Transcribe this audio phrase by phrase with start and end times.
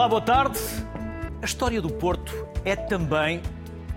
[0.00, 0.58] Olá, boa tarde.
[1.42, 2.32] A história do Porto
[2.64, 3.42] é também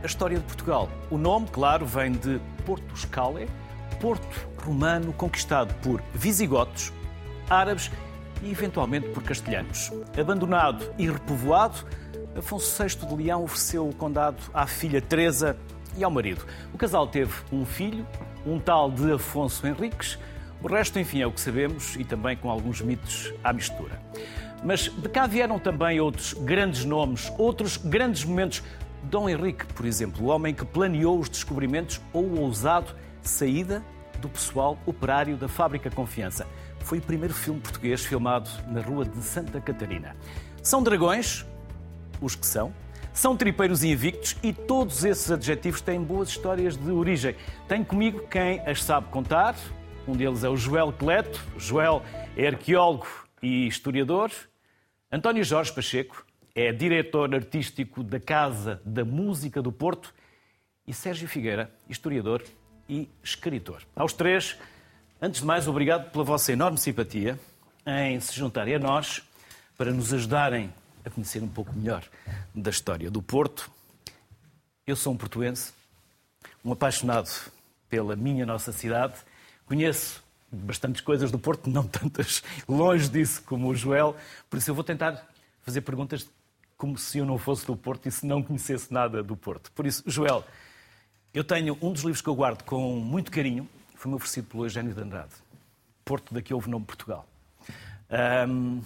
[0.04, 0.90] a história de Portugal.
[1.10, 3.50] O nome, claro, vem de Porto Scale,
[4.02, 6.92] Porto romano conquistado por visigodos,
[7.50, 7.90] árabes
[8.42, 9.94] e eventualmente por castelhanos.
[10.20, 11.86] Abandonado e repovoado,
[12.38, 15.56] Afonso VI de Leão ofereceu o condado à filha Teresa
[15.96, 16.46] e ao marido.
[16.74, 18.06] O casal teve um filho,
[18.46, 20.20] um tal de Afonso Henriques.
[20.62, 24.02] O resto, enfim, é o que sabemos e também com alguns mitos à mistura.
[24.64, 28.64] Mas de cá vieram também outros grandes nomes, outros grandes momentos.
[29.04, 33.84] Dom Henrique, por exemplo, o homem que planeou os descobrimentos ou o ousado saída
[34.22, 36.48] do pessoal operário da Fábrica Confiança.
[36.80, 40.16] Foi o primeiro filme português filmado na rua de Santa Catarina.
[40.62, 41.46] São dragões,
[42.22, 42.74] os que são,
[43.14, 47.36] são tripeiros invictos e todos esses adjetivos têm boas histórias de origem.
[47.68, 49.56] Tenho comigo quem as sabe contar.
[50.08, 51.40] Um deles é o Joel Cleto.
[51.58, 52.02] Joel
[52.38, 53.08] é arqueólogo
[53.42, 54.32] e historiador.
[55.14, 56.26] António Jorge Pacheco
[56.56, 60.12] é diretor artístico da Casa da Música do Porto
[60.88, 62.44] e Sérgio Figueira, historiador
[62.90, 63.84] e escritor.
[63.96, 64.58] Aos três,
[65.22, 67.40] antes de mais, obrigado pela vossa enorme simpatia
[67.86, 69.22] em se juntarem a nós
[69.78, 70.74] para nos ajudarem
[71.06, 72.04] a conhecer um pouco melhor
[72.56, 73.70] da história do Porto.
[74.88, 75.74] Eu sou um portuense,
[76.66, 77.30] um apaixonado
[77.88, 79.14] pela minha nossa cidade.
[79.68, 80.23] Conheço
[80.54, 84.16] bastantes coisas do Porto, não tantas longe disso como o Joel,
[84.50, 85.28] por isso eu vou tentar
[85.62, 86.28] fazer perguntas
[86.78, 89.72] como se eu não fosse do Porto e se não conhecesse nada do Porto.
[89.72, 90.44] Por isso, Joel,
[91.34, 94.94] eu tenho um dos livros que eu guardo com muito carinho, foi-me oferecido pelo Eugênio
[94.94, 95.34] de Andrade,
[96.04, 97.26] Porto daqui houve nome Portugal.
[98.48, 98.82] Um,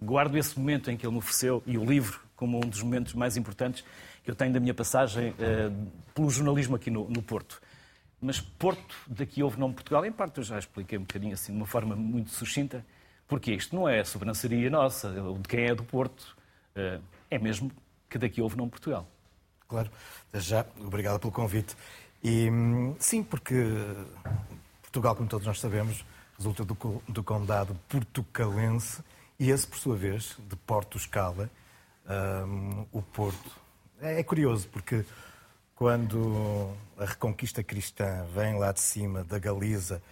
[0.00, 3.14] guardo esse momento em que ele me ofereceu e o livro como um dos momentos
[3.14, 3.84] mais importantes
[4.24, 7.60] que eu tenho da minha passagem uh, pelo jornalismo aqui no, no Porto.
[8.22, 11.58] Mas Porto, daqui houve nome Portugal, em parte eu já expliquei um bocadinho assim, de
[11.58, 12.86] uma forma muito sucinta,
[13.26, 16.36] porque isto não é sobranceria nossa, de quem é do Porto,
[16.76, 17.72] eh, é mesmo
[18.08, 19.08] que daqui houve nome Portugal.
[19.66, 19.90] Claro,
[20.34, 21.74] já, obrigado pelo convite.
[22.22, 22.48] E
[23.00, 23.56] sim, porque
[24.82, 26.04] Portugal, como todos nós sabemos,
[26.38, 29.02] resulta do, do condado portucalense
[29.40, 31.50] e esse, por sua vez, de Porto Escala,
[32.46, 33.50] um, o Porto.
[34.00, 35.04] É, é curioso, porque
[35.74, 40.02] quando a reconquista cristã vem lá de cima da Galiza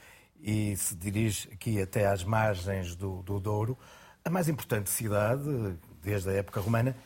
[0.43, 3.78] e se dirige aqui até às margens do, do Douro,
[4.25, 6.97] a mais importante cidade, desde a época romana,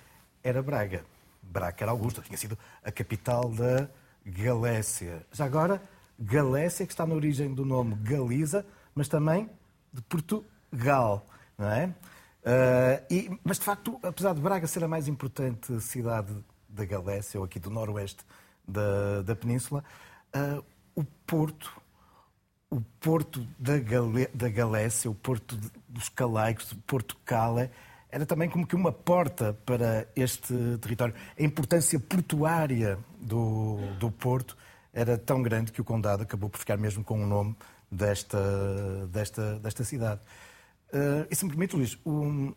[0.43, 1.05] era Braga.
[1.43, 3.89] Braga era Augusta, tinha sido a capital da
[4.25, 5.25] Galécia.
[5.33, 5.81] Já agora,
[6.19, 9.51] Galécia, que está na origem do nome Galiza, mas também
[9.93, 11.27] de Portugal,
[11.59, 11.87] não é?
[11.87, 16.35] Uh, e, mas, de facto, apesar de Braga ser a mais importante cidade
[16.69, 18.25] da Galécia, ou aqui do noroeste
[18.67, 19.85] da, da península,
[20.35, 20.65] uh,
[20.95, 21.71] o Porto,
[22.71, 25.59] o Porto da, Galé, da Galécia, o Porto
[25.89, 27.71] dos Calaicos, o Porto Cala,
[28.11, 31.15] era também como que uma porta para este território.
[31.39, 34.57] A importância portuária do, do Porto
[34.93, 37.57] era tão grande que o Condado acabou por ficar mesmo com o nome
[37.91, 38.39] desta,
[39.09, 40.21] desta, desta cidade.
[40.93, 42.55] Uh, e se me permite, Luís, um,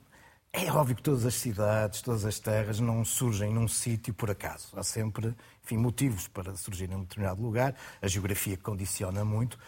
[0.53, 4.69] é óbvio que todas as cidades, todas as terras não surgem num sítio por acaso.
[4.75, 5.35] Há sempre
[5.67, 9.59] enfim, motivos para surgir em um determinado lugar, a geografia condiciona muito.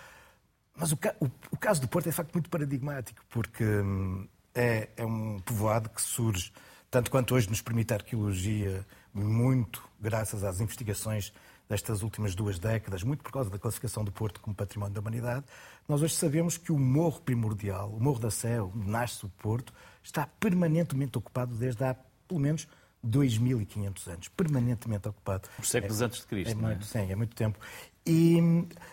[0.73, 4.25] Mas o, o, o caso do Porto é de facto muito paradigmático, porque hum,
[4.55, 6.53] é, é, um povoado que surge,
[6.89, 11.33] tanto quanto hoje nos permite a arqueologia, muito graças às investigações
[11.69, 15.45] destas últimas duas décadas, muito por causa da classificação do Porto como património da humanidade,
[15.87, 19.71] nós hoje sabemos que o morro primordial, o Morro da Sé, onde nasce o Porto,
[20.03, 21.95] está permanentemente ocupado desde há
[22.27, 22.67] pelo menos
[23.05, 25.47] 2.500 anos, permanentemente ocupado.
[25.59, 26.51] Os séculos é, antes de Cristo.
[26.51, 26.85] É muito, é?
[26.85, 27.59] Sim, é muito tempo.
[28.05, 28.39] E,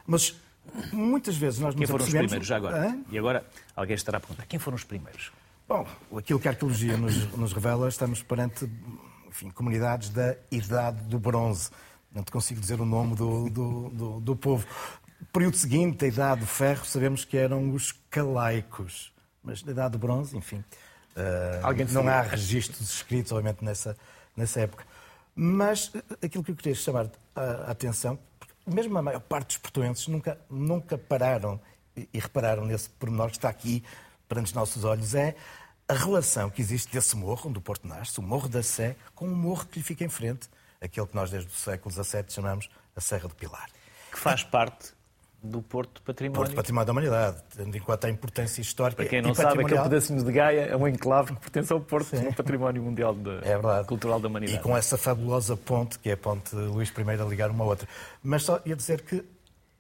[0.07, 0.37] mas
[0.93, 2.91] muitas vezes nós Quem foram os primeiros, já agora?
[2.91, 3.03] Hã?
[3.11, 5.33] E agora alguém estará a perguntar, quem foram os primeiros?
[5.67, 5.87] Bom,
[6.17, 8.71] aquilo que a arqueologia nos, nos revela, estamos perante
[9.27, 11.71] enfim, comunidades da Idade do Bronze.
[12.17, 14.67] Não te consigo dizer o nome do, do, do, do povo.
[15.31, 19.13] Período seguinte, a Idade do Ferro, sabemos que eram os calaicos.
[19.45, 20.65] Mas na Idade do Bronze, enfim,
[21.15, 23.95] uh, não há registros escritos, obviamente, nessa,
[24.35, 24.87] nessa época.
[25.35, 28.19] Mas eh, aquilo que eu queria chamar a, atenção,
[28.67, 31.61] mesmo a maior parte dos portuenses nunca, nunca pararam
[31.95, 33.85] e, e repararam nesse pormenor que está aqui
[34.27, 35.37] perante os nossos olhos, é
[35.87, 39.27] a relação que existe desse morro, onde o Porto nasce, o Morro da Sé, com
[39.27, 40.49] o morro que lhe fica em frente,
[40.87, 43.69] aquele que nós desde o século XVII chamamos a Serra do Pilar.
[44.11, 44.95] Que faz parte
[45.43, 46.41] do Porto Património.
[46.41, 49.03] Porto Património da Humanidade, tendo em conta a importância histórica.
[49.03, 52.17] Para quem não sabe, aquele pedacinho de Gaia é um enclave que pertence ao Porto,
[52.17, 52.33] Sim.
[52.33, 53.31] Património Mundial de...
[53.43, 54.59] é Cultural da Humanidade.
[54.59, 57.67] E com essa fabulosa ponte, que é a ponte Luís I a ligar uma a
[57.69, 57.89] outra.
[58.23, 59.25] Mas só ia dizer que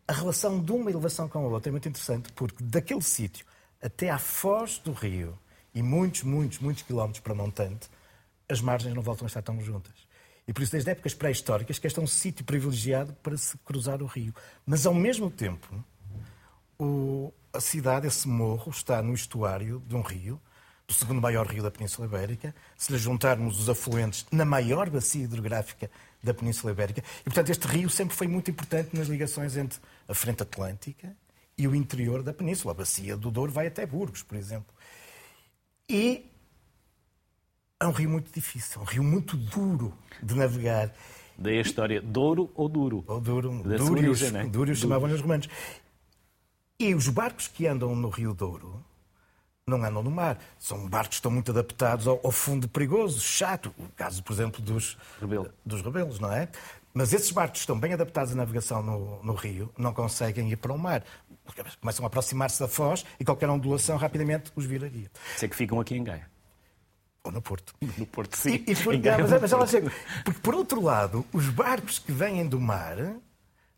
[0.07, 3.45] a relação de uma elevação com a outra é muito interessante, porque daquele sítio
[3.83, 5.39] até à foz do rio,
[5.75, 7.91] e muitos, muitos, muitos quilómetros para montante,
[8.49, 9.93] as margens não voltam a estar tão juntas.
[10.47, 14.01] E por isso, desde épocas pré-históricas, que este é um sítio privilegiado para se cruzar
[14.01, 14.33] o rio.
[14.65, 15.85] Mas, ao mesmo tempo,
[16.79, 20.41] o, a cidade, esse morro, está no estuário de um rio,
[20.87, 22.55] do segundo maior rio da Península Ibérica.
[22.77, 25.91] Se lhe juntarmos os afluentes na maior bacia hidrográfica
[26.23, 27.03] da Península Ibérica.
[27.21, 31.17] E, portanto, este rio sempre foi muito importante nas ligações entre a frente atlântica
[31.59, 32.73] e o interior da Península.
[32.73, 34.73] A bacia do Douro vai até Burgos, por exemplo.
[35.89, 36.31] E
[37.81, 39.93] é um rio muito difícil, um rio muito duro
[40.23, 40.93] de navegar.
[41.39, 43.05] Daí a história, Douro ou Duro?
[43.07, 44.45] Ou Duro, Dúrios, origem, né?
[44.47, 45.49] Dúrios chamavam os romanos.
[46.79, 48.83] E os barcos que andam no Rio Douro
[49.67, 50.39] não andam no mar.
[50.59, 53.75] São barcos que estão muito adaptados ao, ao fundo perigoso, chato.
[53.79, 55.51] O caso, por exemplo, dos, Rebelo.
[55.65, 56.49] dos rebelos, não é?
[56.95, 60.73] Mas esses barcos estão bem adaptados à navegação no, no rio, não conseguem ir para
[60.73, 61.05] o mar.
[61.81, 65.11] Começam a aproximar-se da foz e qualquer ondulação rapidamente os viraria.
[65.35, 66.36] Isso é que ficam aqui em Gaia.
[67.27, 67.75] Ou no Porto.
[67.99, 68.65] No Porto, sim.
[68.67, 69.93] E, e por, não, mas, mas chega,
[70.25, 72.97] porque, por outro lado, os barcos que vêm do mar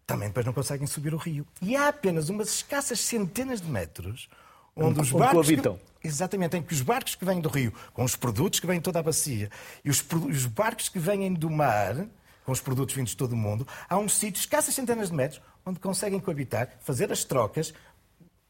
[0.07, 1.47] também depois não conseguem subir o rio.
[1.61, 4.29] E há apenas umas escassas centenas de metros
[4.75, 5.47] onde os barcos.
[5.47, 8.79] Que, exatamente, em que os barcos que vêm do rio, com os produtos que vêm
[8.79, 9.51] de toda a bacia,
[9.85, 12.07] e os, os barcos que vêm do mar,
[12.45, 15.43] com os produtos vindos de todo o mundo, há um sítio, escassas centenas de metros,
[15.65, 17.75] onde conseguem coabitar, fazer as trocas,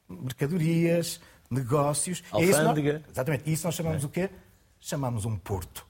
[0.09, 2.23] mercadorias, negócios.
[2.31, 2.49] Alfândega.
[2.49, 3.51] É isso nós, exatamente.
[3.51, 4.07] E isso nós chamamos é.
[4.07, 4.31] o quê?
[4.81, 5.87] Chamamos um porto.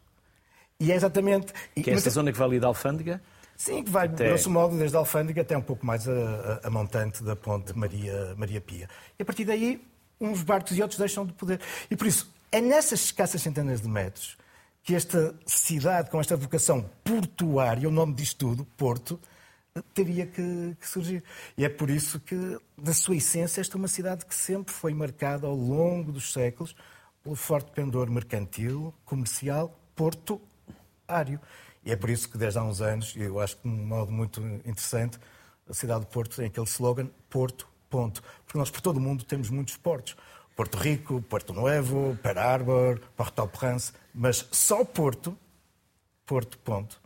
[0.81, 1.53] E é exatamente.
[1.75, 3.21] Que é essa zona que vai ali da Alfândega?
[3.57, 4.29] Sim, que vai, até...
[4.29, 7.77] grosso modo, desde a Alfândega até um pouco mais a, a, a montante da ponte
[7.77, 8.89] Maria, Maria Pia.
[9.19, 9.85] E a partir daí,
[10.21, 11.61] uns barcos e outros deixam de poder.
[11.91, 14.37] E por isso, é nessas escassas centenas de metros
[14.85, 19.21] que esta cidade, com esta vocação portuária, o nome diz tudo, Porto,
[19.93, 21.23] teria que, que, surgir.
[21.57, 24.95] E é por isso que, na sua essência, esta é uma cidade que sempre foi
[24.95, 26.75] marcada ao longo dos séculos
[27.23, 31.41] pelo forte pendor mercantil, comercial, portuário.
[31.85, 33.87] E é por isso que desde há uns anos, e eu acho que de um
[33.87, 35.19] modo muito interessante,
[35.69, 38.23] a cidade de Porto tem aquele slogan Porto, ponto.
[38.45, 40.17] Porque nós por todo o mundo temos muitos portos.
[40.57, 45.37] Porto Rico, Porto Novo, Pearl Harbor, Port-au-Prince, mas só Porto,
[46.27, 47.01] Porto, ponto.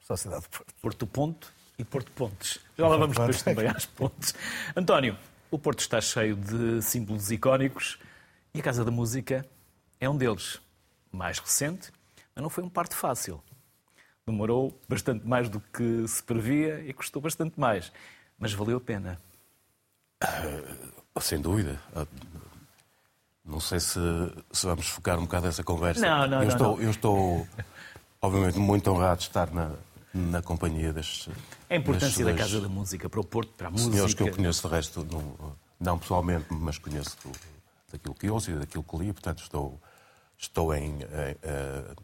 [0.00, 0.74] Só a cidade de Porto.
[0.80, 2.60] Porto Ponto e Porto Pontes.
[2.78, 4.34] Já lá vamos depois também às pontes.
[4.76, 5.16] António,
[5.50, 7.98] o Porto está cheio de símbolos icónicos
[8.54, 9.46] e a Casa da Música
[9.98, 10.60] é um deles.
[11.10, 11.90] Mais recente,
[12.34, 13.42] mas não foi um parto fácil.
[14.26, 17.92] Demorou bastante mais do que se previa e custou bastante mais.
[18.38, 19.20] Mas valeu a pena.
[20.22, 21.80] Uh, sem dúvida.
[21.94, 22.06] Uh,
[23.44, 23.98] não sei se,
[24.52, 26.00] se, vamos focar um bocado nessa conversa.
[26.00, 26.82] Não, não, eu não, estou, não.
[26.82, 27.48] Eu estou,
[28.20, 29.72] obviamente, muito honrado de estar na,
[30.14, 31.28] na companhia destes.
[31.68, 33.92] A importância da Casa da Música para o Porto, para a música.
[33.92, 37.16] Senhores que eu conheço de resto, não, não pessoalmente, mas conheço
[37.92, 39.80] daquilo que ouço e daquilo que li, portanto estou,
[40.36, 42.02] estou em, uh,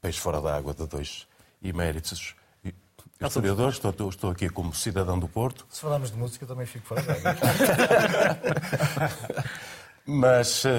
[0.00, 1.26] peixe fora d'água de dois
[1.62, 2.34] eméritos
[3.20, 5.66] historiadores, estou, estou aqui como cidadão do Porto.
[5.68, 7.36] Se falarmos de música, também fico fora d'água.
[10.06, 10.70] Mas, uh,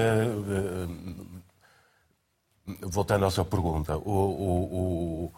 [2.82, 5.32] voltando à sua pergunta, o, o, o,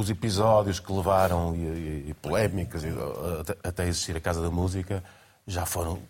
[0.00, 2.88] os episódios que levaram e, e, e polémicas e,
[3.62, 5.04] até existir a Casa da Música
[5.46, 6.02] já foram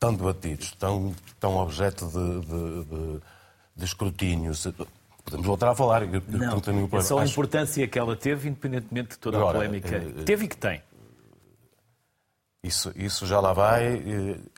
[0.00, 3.20] tão debatidos, tão, tão objeto de, de, de,
[3.76, 4.52] de escrutínio.
[5.22, 6.06] Podemos voltar a falar.
[6.06, 7.32] Não, é só a Acho...
[7.32, 9.96] importância que ela teve, independentemente de toda Agora, a polémica.
[9.96, 10.82] É, teve e que tem.
[12.64, 14.02] Isso, isso já lá vai.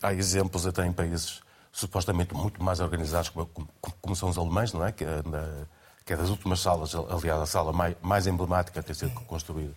[0.01, 3.49] Há exemplos até em países supostamente muito mais organizados, como,
[4.01, 4.93] como são os alemães, não é?
[4.93, 5.67] Que, é na,
[6.05, 9.73] que é das últimas salas, aliás, a sala mais, mais emblemática a ter sido construída,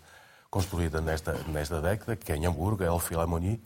[0.50, 3.62] construída nesta, nesta década, que é em Hamburgo, a Elphilharmonie,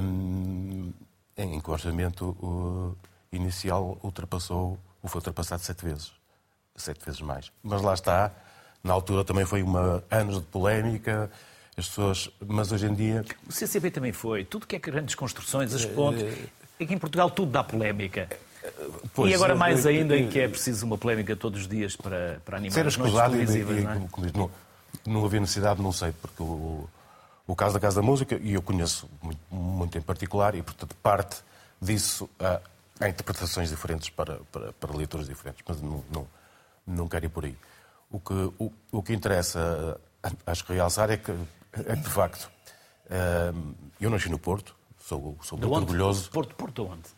[0.00, 0.92] um,
[1.36, 2.96] em que o orçamento
[3.32, 6.12] inicial ultrapassou, foi ultrapassado sete vezes.
[6.76, 7.50] Sete vezes mais.
[7.62, 8.32] Mas lá está,
[8.82, 11.30] na altura também foi uma anos de polémica,
[11.76, 13.24] as pessoas, mas hoje em dia.
[13.48, 14.44] O CCB também foi.
[14.44, 16.22] Tudo que é grandes construções, as pontes.
[16.80, 18.28] É que em Portugal tudo dá polémica.
[19.14, 22.40] Pois, e agora mais ainda em que é preciso uma polémica todos os dias para,
[22.44, 24.08] para animar ser as noites televisivas, e, não, é?
[24.34, 24.50] não,
[25.06, 26.88] não havia necessidade, não sei, porque o,
[27.48, 30.94] o caso da Casa da Música, e eu conheço muito, muito em particular, e portanto
[31.02, 31.38] parte
[31.80, 32.60] disso há,
[33.00, 36.26] há interpretações diferentes para, para, para, leituras diferentes, mas não, não,
[36.86, 37.56] não quero ir por aí.
[38.10, 39.98] O que, o, o que interessa,
[40.46, 41.32] acho que realçar, é que,
[41.72, 42.50] é que de facto,
[43.98, 46.30] eu nasci no Porto, sou, sou muito orgulhoso.
[46.30, 47.08] Porto, Porto onde?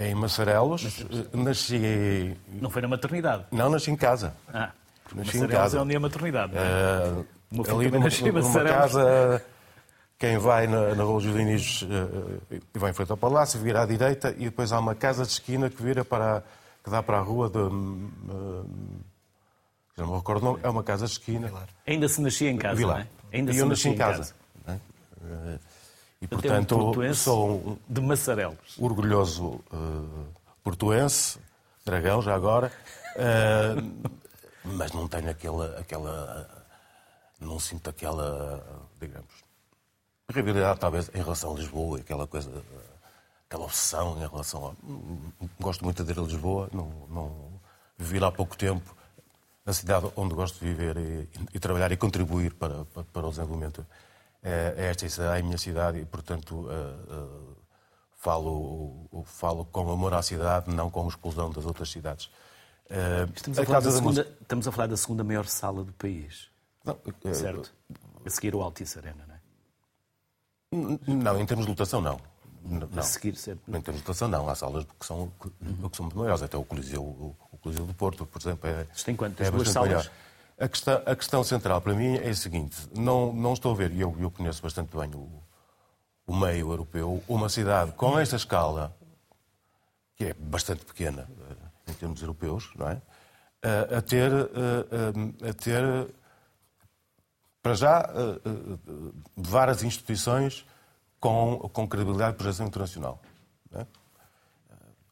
[0.00, 2.36] Em Massarelos, nasci...
[2.48, 3.44] Não foi na maternidade?
[3.52, 4.34] Não, nasci em casa.
[4.52, 4.72] Ah,
[5.14, 5.78] nasci em casa.
[5.78, 6.52] é onde é a maternidade.
[6.52, 7.35] Uh,
[7.70, 8.08] ali numa,
[8.42, 9.44] numa casa,
[10.18, 11.88] quem vai na, na Rua dos Diniz uh,
[12.50, 15.30] e vai em frente ao Palácio, vira à direita e depois há uma casa de
[15.32, 16.42] esquina que vira para
[16.82, 18.66] que dá para a rua de uh,
[19.96, 21.50] já não me recordo o nome, é uma casa de esquina.
[21.86, 22.98] Ainda se nascia em casa, Vilar.
[22.98, 23.08] não é?
[23.38, 24.34] Ainda e se eu nascia nasci em casa.
[24.66, 24.78] não é?
[25.24, 25.58] Eh,
[26.22, 28.76] E, Portanto, é um portanto, portuense sou um de Massarelos.
[28.78, 29.76] orgulhoso eh,
[30.62, 31.38] portuense,
[31.84, 32.70] dragão já agora,
[33.16, 33.74] eh,
[34.64, 36.55] mas não tenho aquela, aquela.
[37.40, 39.32] Não sinto aquela, digamos,
[40.28, 42.50] rivalidade talvez em relação a Lisboa, aquela coisa,
[43.46, 45.62] aquela obsessão em relação a.
[45.62, 47.60] Gosto muito de ir a Lisboa, não, não
[47.98, 48.96] vivi lá há pouco tempo,
[49.64, 53.30] na cidade onde gosto de viver e, e trabalhar e contribuir para, para, para o
[53.30, 53.84] desenvolvimento.
[54.42, 56.74] É, é esta é a minha cidade e, portanto, eh,
[57.10, 57.56] eh,
[58.16, 62.30] falo, falo com amor à cidade, não com exclusão das outras cidades.
[62.88, 66.48] Eh, Estamos a, falar da segunda, estamos a falar da segunda maior sala do país,
[66.86, 67.74] Não, eh, certo?
[68.24, 70.98] A seguir o Altice Arena, não é?
[71.06, 72.18] Não, em termos de lotação, não.
[72.64, 73.02] N- A não.
[73.02, 73.60] seguir, certo?
[73.68, 74.48] Em termos de lotação, não.
[74.48, 76.42] Há salas que são, que, que são muito maiores.
[76.42, 79.46] Até o Coliseu, o, Coliseu do Porto, por exemplo, é, tem quantas?
[79.46, 80.06] é Duas bastante salas?
[80.06, 80.10] maior.
[80.58, 82.76] A questão, a questão central para mim é a seguinte.
[82.96, 85.28] Não, não estou a ver, e eu, eu conheço bastante bem o,
[86.26, 88.96] o meio europeu, uma cidade com esta escala,
[90.16, 91.28] que é bastante pequena
[91.86, 93.02] eh, em termos europeus, não é?
[93.62, 96.14] A, a ter, eh, eh, a ter
[97.66, 98.92] para já, eh, eh,
[99.36, 100.64] várias instituições
[101.18, 103.20] com, com credibilidade de projeção internacional.
[103.72, 103.86] não é?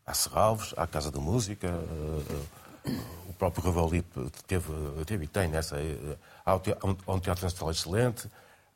[0.07, 2.39] Há Serralves, há a Casa da Música, eh,
[2.87, 2.91] eh,
[3.29, 4.07] o próprio Revolip
[4.47, 4.71] teve,
[5.05, 5.81] teve e tem nessa.
[5.81, 8.31] eh, Há um- teatro nacional excelente,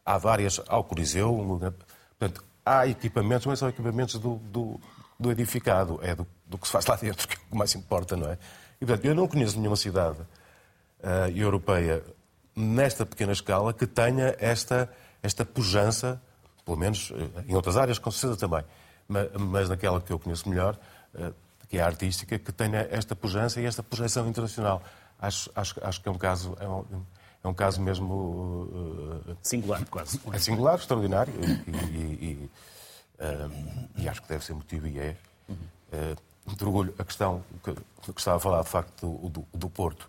[0.05, 1.33] há várias, há o Coliseu.
[1.33, 1.59] um-
[2.19, 4.81] Portanto, há equipamentos, mas são equipamentos do, do,
[5.21, 8.17] do edificado, é do, do que se faz lá dentro que é o mais importa,
[8.17, 8.39] não é?
[8.81, 10.19] E, portanto, eu não conheço nenhuma cidade
[11.01, 12.03] eh, europeia
[12.59, 14.91] nesta pequena escala que tenha esta,
[15.23, 16.21] esta pujança,
[16.65, 18.65] pelo menos eh, em outras áreas, com certeza também,
[19.07, 20.77] mas, mas naquela que eu conheço melhor,
[21.15, 21.33] eh,
[21.69, 24.83] que é a artística, que tenha esta pujança e esta projeção internacional.
[25.21, 26.85] Acho, acho, acho que é um caso, é um,
[27.45, 30.21] é um caso mesmo eh, Singular, quase.
[30.33, 31.33] é singular, extraordinário
[31.67, 32.51] e, e- e,
[33.19, 33.49] eh,
[33.99, 35.17] e acho que deve ser motivo e é.
[35.93, 39.69] eh, de orgulho, a questão que, que estava a falar, de facto, do, do, do
[39.69, 40.09] Porto,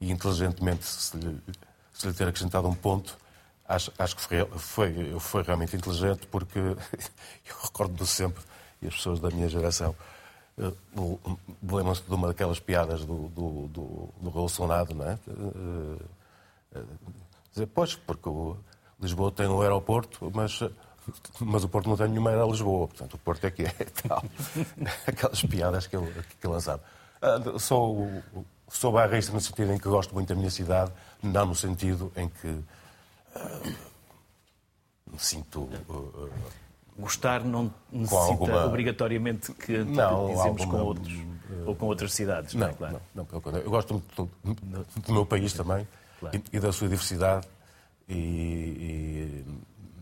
[0.00, 1.40] e inteligentemente se lhe,
[1.96, 3.16] se lhe ter acrescentado um ponto,
[3.68, 6.58] acho, acho que foi, foi, foi realmente inteligente, porque
[7.48, 8.42] eu recordo-me sempre,
[8.82, 9.94] e as pessoas da minha geração,
[10.96, 11.18] o-
[11.62, 15.18] lembram-se de uma daquelas piadas do, do, do, do Raul Sonado, não é?
[16.74, 16.82] Eh,
[17.52, 18.56] Dizer, pois, porque o
[19.00, 20.60] Lisboa tem um aeroporto, mas,
[21.40, 22.86] mas o Porto não tem nenhuma aeroporto Lisboa.
[22.88, 23.68] Portanto, o Porto é que é
[24.06, 24.22] tal.
[25.06, 26.82] Aquelas piadas que ele, que lançava.
[27.22, 28.22] Ah, Sou,
[28.68, 30.92] sou bairrista no sentido em que gosto muito da minha cidade,
[31.22, 32.58] não no sentido em que
[33.34, 33.60] ah,
[35.12, 35.68] me sinto.
[35.88, 36.28] ah,
[36.98, 41.12] Gostar não necessita alguma- obrigatoriamente que Não, dizemos com outros
[41.66, 42.54] ou com outras cidades.
[42.54, 42.92] Não, Não, é claro.
[42.94, 43.66] não, não, pelo contrário.
[43.66, 45.86] Eu gosto muito do, do meu país também
[46.18, 46.36] Claro.
[46.52, 47.46] e, e da sua diversidade.
[48.08, 49.44] E, e,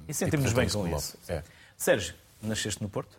[0.07, 1.19] E sentimos portanto, bem é com isso.
[1.27, 1.43] É.
[1.77, 3.19] Sérgio, nasceste no Porto?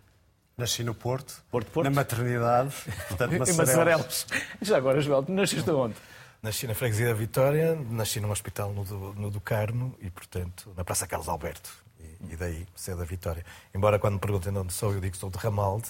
[0.58, 1.84] Nasci no Porto, Porto, Porto?
[1.84, 2.74] na maternidade,
[3.10, 3.58] portanto, Em Massarelos.
[3.58, 4.28] Massarelos.
[4.62, 5.96] Já agora, Joel, nasceste onde?
[6.42, 10.72] Nasci na freguesia da Vitória, nasci num hospital no do, no do Carno e, portanto,
[10.78, 11.70] na Praça Carlos Alberto.
[12.00, 13.44] E, e daí, ser da Vitória.
[13.74, 15.90] Embora quando me perguntem de onde sou, eu digo que sou de Ramalde,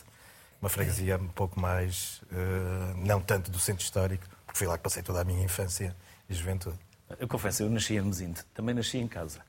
[0.61, 4.83] uma freguesia um pouco mais, eh, não tanto do centro histórico, porque foi lá que
[4.83, 5.95] passei toda a minha infância
[6.27, 6.79] e juventude.
[7.19, 8.43] Eu confesso, eu nasci em Mesinte.
[8.53, 9.41] Também nasci em casa.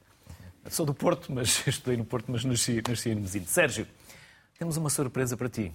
[0.69, 3.49] Sou do Porto, mas estudei no Porto, mas nasci, nasci em Mesinte.
[3.49, 3.87] Sérgio,
[4.59, 5.73] temos uma surpresa para ti.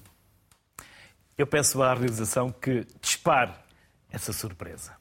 [1.38, 3.54] Eu peço à realização que dispare
[4.10, 4.96] essa surpresa.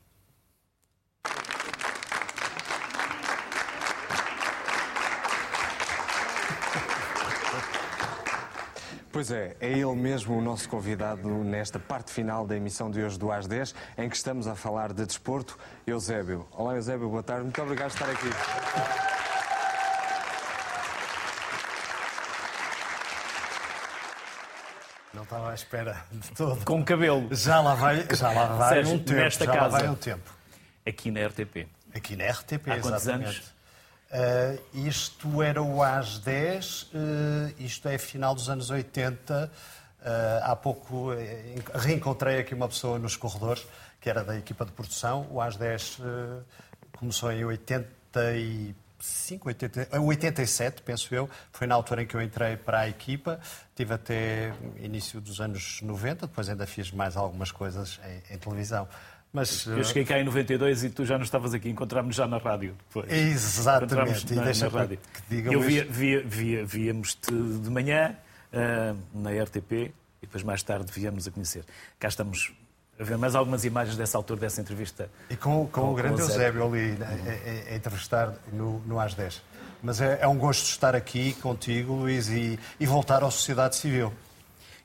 [9.12, 13.18] Pois é, é ele mesmo o nosso convidado nesta parte final da emissão de hoje
[13.18, 16.46] do AS 10, em que estamos a falar de desporto, Eusébio.
[16.52, 17.42] Olá, Eusébio, boa tarde.
[17.42, 19.09] Muito obrigado por estar aqui.
[25.30, 26.64] Estava à espera de todo.
[26.64, 27.28] Com cabelo.
[27.34, 29.20] Já lá vai, já lá vai Sérgio, um tempo.
[29.20, 29.78] nesta já lá casa.
[29.78, 30.34] vai um tempo.
[30.84, 31.68] Aqui na RTP.
[31.94, 33.28] Aqui na RTP, Há quantos exatamente.
[33.28, 33.52] anos?
[34.10, 39.50] Ah, isto era o AS 10, ah, isto é final dos anos 80.
[40.02, 43.64] Ah, há pouco eh, reencontrei aqui uma pessoa nos corredores,
[44.00, 45.28] que era da equipa de produção.
[45.30, 46.40] O AS 10 ah,
[46.98, 47.44] começou em
[49.00, 51.28] 85, 80, eh, 87, penso eu.
[51.52, 53.40] Foi na altura em que eu entrei para a equipa.
[53.74, 58.86] Tive até início dos anos 90, depois ainda fiz mais algumas coisas em, em televisão.
[59.32, 62.38] Mas, Eu cheguei cá em 92 e tu já não estavas aqui, encontramos já na
[62.38, 62.76] rádio.
[62.88, 63.10] Depois.
[63.12, 63.94] Exatamente.
[63.94, 64.98] Encontramos E na, deixa na rádio.
[64.98, 68.16] que digam Eu via, via, via, víamos-te de manhã
[68.52, 69.92] ah, na RTP e
[70.22, 71.64] depois mais tarde viemos a conhecer.
[71.98, 72.52] Cá estamos
[73.00, 75.08] a ver mais algumas imagens dessa altura, dessa entrevista.
[75.30, 78.80] E com, com, com o grande com o Eusébio ali a, a, a, entrevistar no,
[78.80, 79.42] no AS 10.
[79.82, 84.12] Mas é, é, um gosto estar aqui contigo, Luís, e, e voltar à sociedade civil.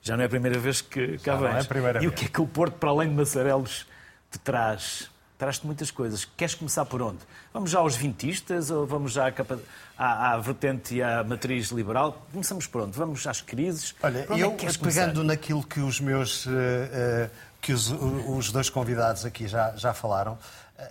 [0.02, 1.50] Já não é a primeira vez que cá vens.
[1.50, 2.14] Não é a primeira e vez.
[2.14, 3.86] o que é que o Porto, para além de Massarelos,
[4.32, 5.10] te traz?
[5.38, 6.24] Traz-te muitas coisas.
[6.24, 7.20] Queres começar por onde?
[7.54, 9.60] Vamos já aos vintistas ou vamos já à, capa...
[9.98, 12.26] à, à vertente e à matriz liberal?
[12.32, 12.98] Começamos por onde?
[12.98, 13.94] Vamos às crises?
[14.02, 15.14] Olha, é eu pegando começar?
[15.16, 16.46] naquilo que os meus...
[16.46, 17.30] Uh, uh,
[17.66, 20.38] que os, os, dois convidados aqui já, já falaram,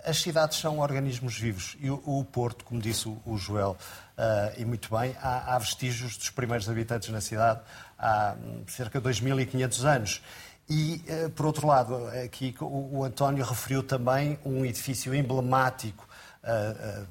[0.03, 3.77] as cidades são organismos vivos e o, o Porto, como disse o, o Joel,
[4.17, 7.61] uh, e muito bem, há, há, vestígios dos primeiros habitantes na cidade
[7.97, 8.35] há
[8.67, 10.21] cerca de 2.500 anos.
[10.69, 16.05] E, uh, por outro lado, aqui o, o António referiu também um edifício emblemático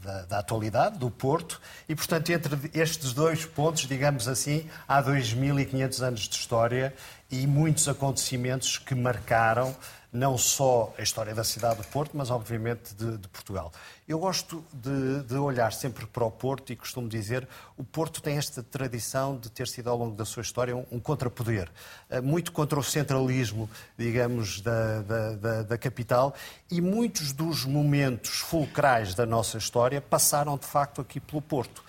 [0.02, 6.00] da, da, atualidade, do Porto, e, portanto, entre estes dois pontos, digamos assim, há 2.500
[6.02, 6.94] anos de história
[7.30, 9.74] e muitos acontecimentos que marcaram
[10.14, 13.72] não só a história da cidade do Porto, mas obviamente de, de Portugal.
[14.06, 18.38] Eu gosto de, de, olhar sempre para o Porto e costumo dizer o Porto tem
[18.38, 21.68] esta tradição de ter sido ao longo da sua história um, um contrapoder,
[22.08, 23.68] eh, muito contra o centralismo,
[23.98, 26.32] digamos, da, da, da, da capital
[26.70, 31.82] e muitos dos momentos fulcrais da nossa história passaram de facto aqui pelo Porto.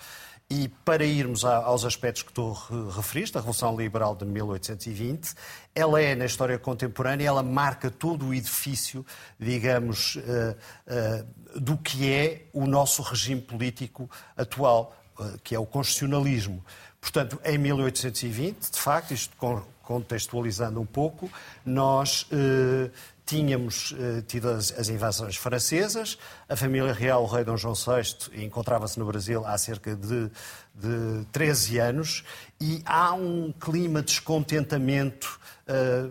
[0.48, 2.52] E para irmos aos aspectos que tu
[2.94, 5.34] referiste, a Revolução Liberal de 1820,
[5.74, 9.04] ela é, na história contemporânea, ela marca todo o edifício,
[9.40, 11.24] digamos, eh, eh,
[11.56, 16.64] do que é o nosso regime político atual, eh, que é o constitucionalismo.
[17.00, 19.36] Portanto, em 1820, de facto, isto
[19.82, 21.28] contextualizando um pouco,
[21.64, 22.26] nós
[23.26, 26.16] tínhamos eh, tido as, as, invasões francesas,
[26.48, 30.30] a família real, o rei Dom João VI, encontrava-se no Brasil há cerca de,
[30.72, 32.24] de 13 anos.
[32.60, 36.08] E há um clima de descontentamento eh,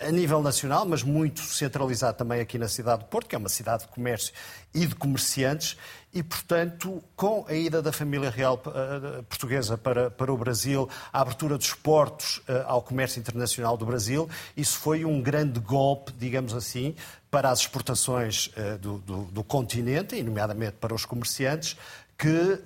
[0.00, 3.48] a nível nacional, mas muito centralizado também aqui na cidade de Porto, que é uma
[3.48, 4.32] cidade de comércio
[4.74, 5.76] e de comerciantes,
[6.12, 11.20] e, portanto, com a ida da família real uh, portuguesa para, para o Brasil, a
[11.20, 16.54] abertura dos portos uh, ao comércio internacional do Brasil, isso foi um grande golpe, digamos
[16.54, 16.94] assim,
[17.30, 21.76] para as exportações uh, do, do, do, continente, e nomeadamente para os comerciantes,
[22.18, 22.58] que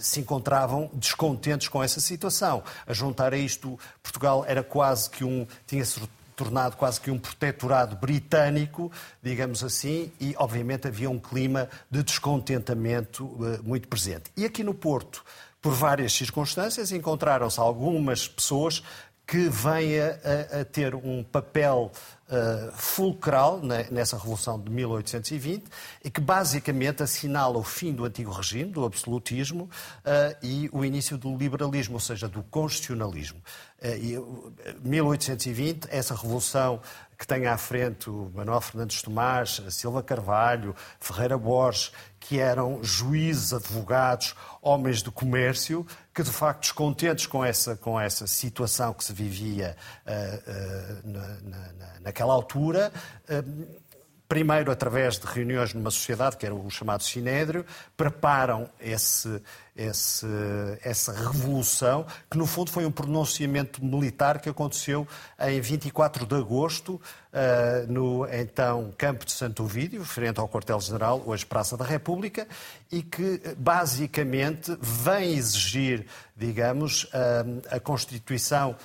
[0.00, 2.64] se encontravam descontentes com essa situação.
[2.88, 5.46] A juntar a isto, Portugal era quase que um.
[5.64, 6.00] tinha-se
[6.38, 13.24] tornado quase que um protetorado britânico, digamos assim, e obviamente havia um clima de descontentamento
[13.24, 14.30] uh, muito presente.
[14.36, 15.24] E aqui no Porto,
[15.60, 18.84] por várias circunstâncias, encontraram-se algumas pessoas
[19.28, 21.92] que vêm a, a, ter um papel
[22.28, 23.60] uh, fulcral
[23.90, 25.64] nessa Revolução de 1820
[26.02, 31.18] e que basicamente assinala o fim do antigo regime, do absolutismo, uh, e o início
[31.18, 33.38] do liberalismo, ou seja, do constitucionalismo.
[33.82, 34.50] Uh,
[34.82, 36.80] 1820, essa revolução
[37.18, 43.52] que tem à frente o Manuel Fernandes Tomás, Silva Carvalho, Ferreira Borges, que eram juízes,
[43.52, 49.12] advogados, homens de comércio, que de facto descontentes com essa, com essa situação que se
[49.12, 49.76] vivia
[50.06, 52.92] uh, uh, na, na, naquela altura,
[53.28, 53.87] uh,
[54.28, 57.64] primeiro através de reuniões numa sociedade, que era o chamado Sinédrio,
[57.96, 59.40] preparam esse,
[59.74, 60.26] esse,
[60.82, 65.08] essa revolução, que no fundo foi um pronunciamento militar que aconteceu
[65.40, 67.00] em 24 de agosto,
[67.32, 72.46] uh, no então Campo de Santo Ovídio, frente ao quartel-general, hoje Praça da República,
[72.92, 76.06] e que basicamente vem exigir,
[76.38, 77.08] digamos, uh,
[77.70, 78.76] a Constituição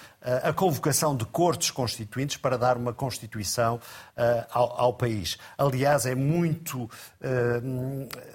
[0.42, 5.38] a convocação de cortes constituintes para dar uma Constituição uh, ao, ao, país.
[5.58, 6.90] Aliás, é muito uh,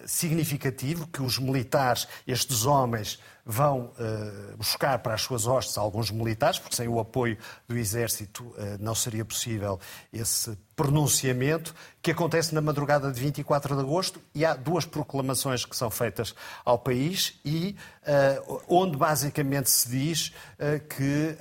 [0.04, 3.18] significativo que os militares, estes homens,
[3.51, 8.45] vão uh, buscar para as suas hostes alguns militares, porque sem o apoio do Exército
[8.45, 9.81] uh, não seria possível
[10.13, 15.75] esse pronunciamento, que acontece na madrugada de 24 de agosto, e há duas proclamações que
[15.75, 20.33] são feitas ao país, e uh, onde basicamente se diz
[20.97, 21.37] que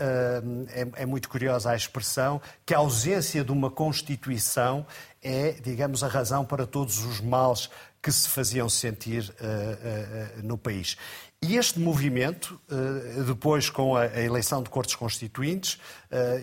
[0.69, 4.85] é, é muito curiosa a expressão que a ausência de uma Constituição
[5.21, 7.69] é, digamos, a razão para todos os males
[8.01, 10.95] que se faziam sentir uh, uh, no país.
[11.43, 15.77] E este movimento, uh, depois com a, eleição de cortes constituintes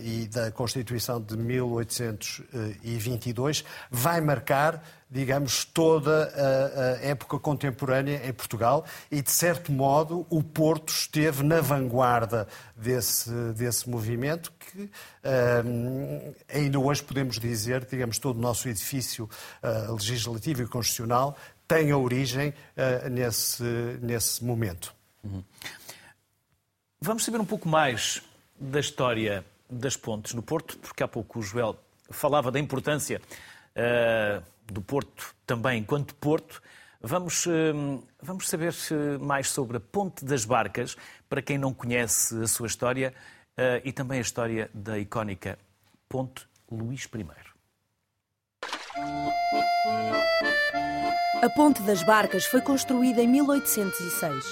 [0.03, 8.85] e da Constituição de 1822, vai marcar, digamos, toda a, época contemporânea em Portugal.
[9.11, 14.89] E, de certo modo, o Porto esteve na vanguarda desse, desse movimento que
[16.49, 19.29] ainda hoje podemos dizer, digamos, todo o nosso edifício
[19.89, 23.63] legislativo e constitucional tem a origem uh, nesse,
[24.01, 24.95] nesse momento.
[25.23, 25.43] Uhum.
[27.01, 28.23] Vamos saber um pouco mais
[28.59, 31.77] da história das pontes no Porto, porque há pouco o Joel
[32.11, 33.21] falava da importância
[33.77, 36.63] uh, do Porto também enquanto Porto.
[37.01, 38.73] Vamos, uh, vamos saber
[39.21, 40.97] mais sobre a Ponte das Barcas,
[41.29, 43.15] para quem não conhece a sua história,
[43.85, 45.57] e também a história da icónica
[46.09, 47.54] Ponte Luís I.
[51.43, 54.45] A Ponte das Barcas foi construída em 1806.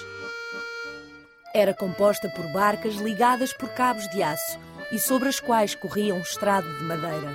[1.54, 4.58] Era composta por barcas ligadas por cabos de aço
[4.92, 7.34] e sobre as quais corria um estrado de madeira.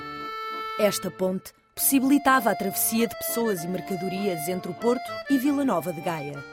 [0.79, 5.91] Esta ponte possibilitava a travessia de pessoas e mercadorias entre o Porto e Vila Nova
[5.91, 6.43] de Gaia.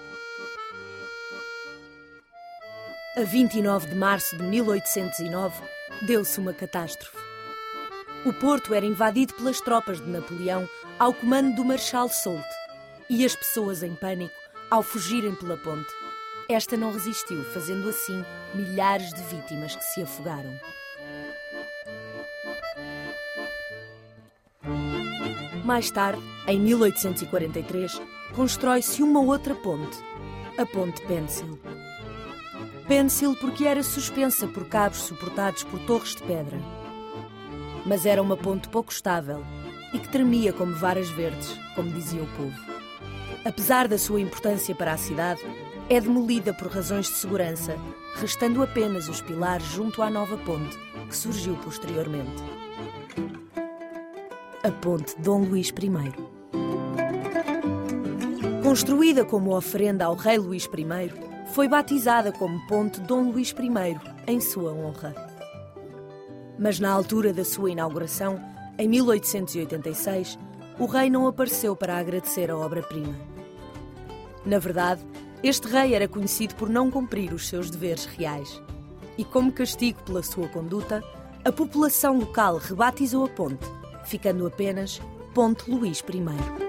[3.17, 5.63] A 29 de março de 1809,
[6.03, 7.34] deu-se uma catástrofe.
[8.25, 10.67] O Porto era invadido pelas tropas de Napoleão
[10.99, 12.45] ao comando do Marechal Soult
[13.11, 14.35] e as pessoas em pânico
[14.71, 15.93] ao fugirem pela ponte.
[16.49, 20.59] Esta não resistiu, fazendo assim milhares de vítimas que se afogaram.
[25.65, 28.01] Mais tarde, em 1843,
[28.35, 29.99] constrói-se uma outra ponte,
[30.57, 31.59] a Ponte Pencil.
[32.89, 36.84] Pencil porque era suspensa por cabos suportados por torres de pedra.
[37.87, 39.45] Mas era uma ponte pouco estável
[39.93, 42.75] e que tremia como varas verdes, como dizia o povo.
[43.45, 45.43] Apesar da sua importância para a cidade,
[45.89, 47.77] é demolida por razões de segurança,
[48.17, 52.43] restando apenas os pilares junto à nova ponte, que surgiu posteriormente.
[54.63, 55.93] A Ponte Dom Luís I.
[58.63, 61.13] Construída como oferenda ao rei Luís I,
[61.53, 65.34] foi batizada como Ponte Dom Luís I, em sua honra.
[66.59, 68.41] Mas na altura da sua inauguração,
[68.79, 70.39] em 1886,
[70.79, 73.15] o rei não apareceu para agradecer a obra-prima.
[74.45, 75.03] Na verdade,
[75.43, 78.63] este rei era conhecido por não cumprir os seus deveres reais.
[79.17, 81.03] E como castigo pela sua conduta,
[81.45, 83.67] a população local rebatizou a ponte,
[84.05, 85.01] ficando apenas
[85.35, 86.65] Ponte Luís I.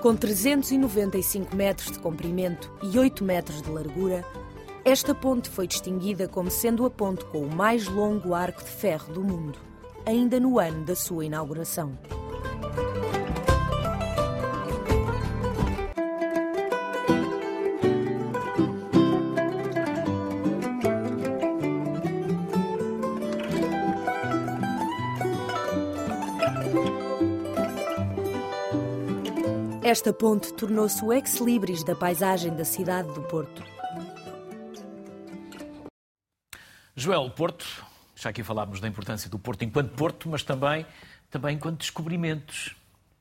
[0.00, 4.24] Com 395 metros de comprimento e 8 metros de largura,
[4.84, 9.12] esta ponte foi distinguida como sendo a ponte com o mais longo arco de ferro
[9.12, 9.58] do mundo,
[10.04, 11.96] ainda no ano da sua inauguração.
[29.84, 33.71] Esta ponte tornou-se o ex-libris da paisagem da cidade do Porto.
[36.94, 37.66] Joel, Porto,
[38.14, 40.86] já aqui falámos da importância do Porto enquanto Porto, mas também,
[41.30, 42.76] também enquanto descobrimentos.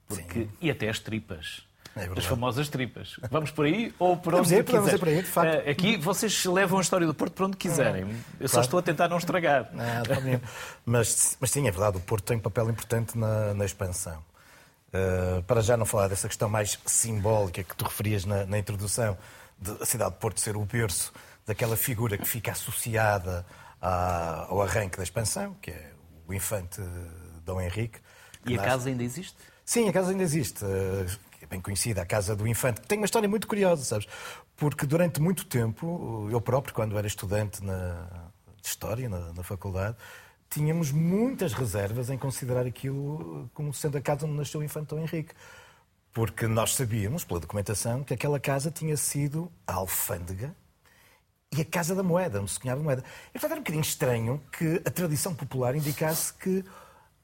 [0.07, 1.63] Porque, e até as tripas.
[1.95, 3.17] É as famosas tripas.
[3.29, 4.97] Vamos por aí ou por onde ir, quiser?
[4.97, 5.67] por aí, de facto.
[5.67, 8.03] Eh, aqui vocês levam a história do Porto para onde quiserem.
[8.39, 8.65] Eu só claro.
[8.65, 9.69] estou a tentar não estragar.
[9.73, 10.41] Não,
[10.85, 14.23] mas, mas sim, é verdade, o Porto tem um papel importante na, na expansão.
[14.93, 19.17] Uh, para já não falar dessa questão mais simbólica que tu referias na, na introdução,
[19.59, 21.11] de a cidade de Porto ser o berço
[21.51, 23.45] daquela figura que fica associada
[23.81, 25.91] à, ao arranque da expansão, que é
[26.25, 26.81] o infante
[27.43, 27.99] Dom Henrique.
[28.45, 28.69] E a nasce...
[28.69, 29.35] casa ainda existe?
[29.65, 30.63] Sim, a casa ainda existe.
[31.41, 34.07] É bem conhecida, a Casa do Infante, que tem uma história muito curiosa, sabes?
[34.55, 38.07] Porque durante muito tempo, eu próprio, quando era estudante na,
[38.61, 39.97] de História, na, na faculdade,
[40.49, 44.99] tínhamos muitas reservas em considerar aquilo como sendo a casa onde nasceu o infante Dom
[44.99, 45.33] Henrique.
[46.13, 50.55] Porque nós sabíamos, pela documentação, que aquela casa tinha sido a alfândega
[51.55, 53.03] e a Casa da Moeda, onde se cunhava moeda.
[53.29, 56.63] E, portanto, era um bocadinho estranho que a tradição popular indicasse que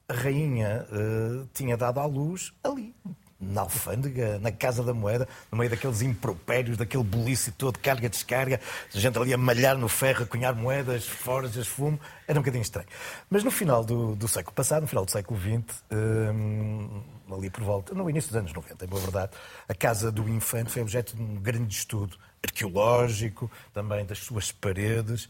[0.08, 2.94] a rainha uh, tinha dado à luz ali,
[3.40, 8.60] na alfândega, na Casa da Moeda, no meio daqueles impropérios, daquele bulício todo, carga-descarga,
[8.94, 12.64] a gente ali a malhar no ferro, a cunhar moedas, forjas, fumo, era um bocadinho
[12.64, 12.88] estranho.
[13.30, 17.64] Mas no final do, do século passado, no final do século XX, hum, ali por
[17.64, 19.32] volta, no início dos anos 90, é boa verdade,
[19.70, 25.30] a Casa do Infante foi objeto de um grande estudo arqueológico, também das suas paredes,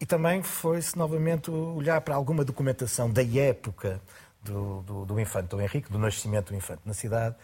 [0.00, 4.00] e também foi-se novamente olhar para alguma documentação da época
[4.42, 7.36] do, do, do infante Dom Henrique, do nascimento do infante na cidade,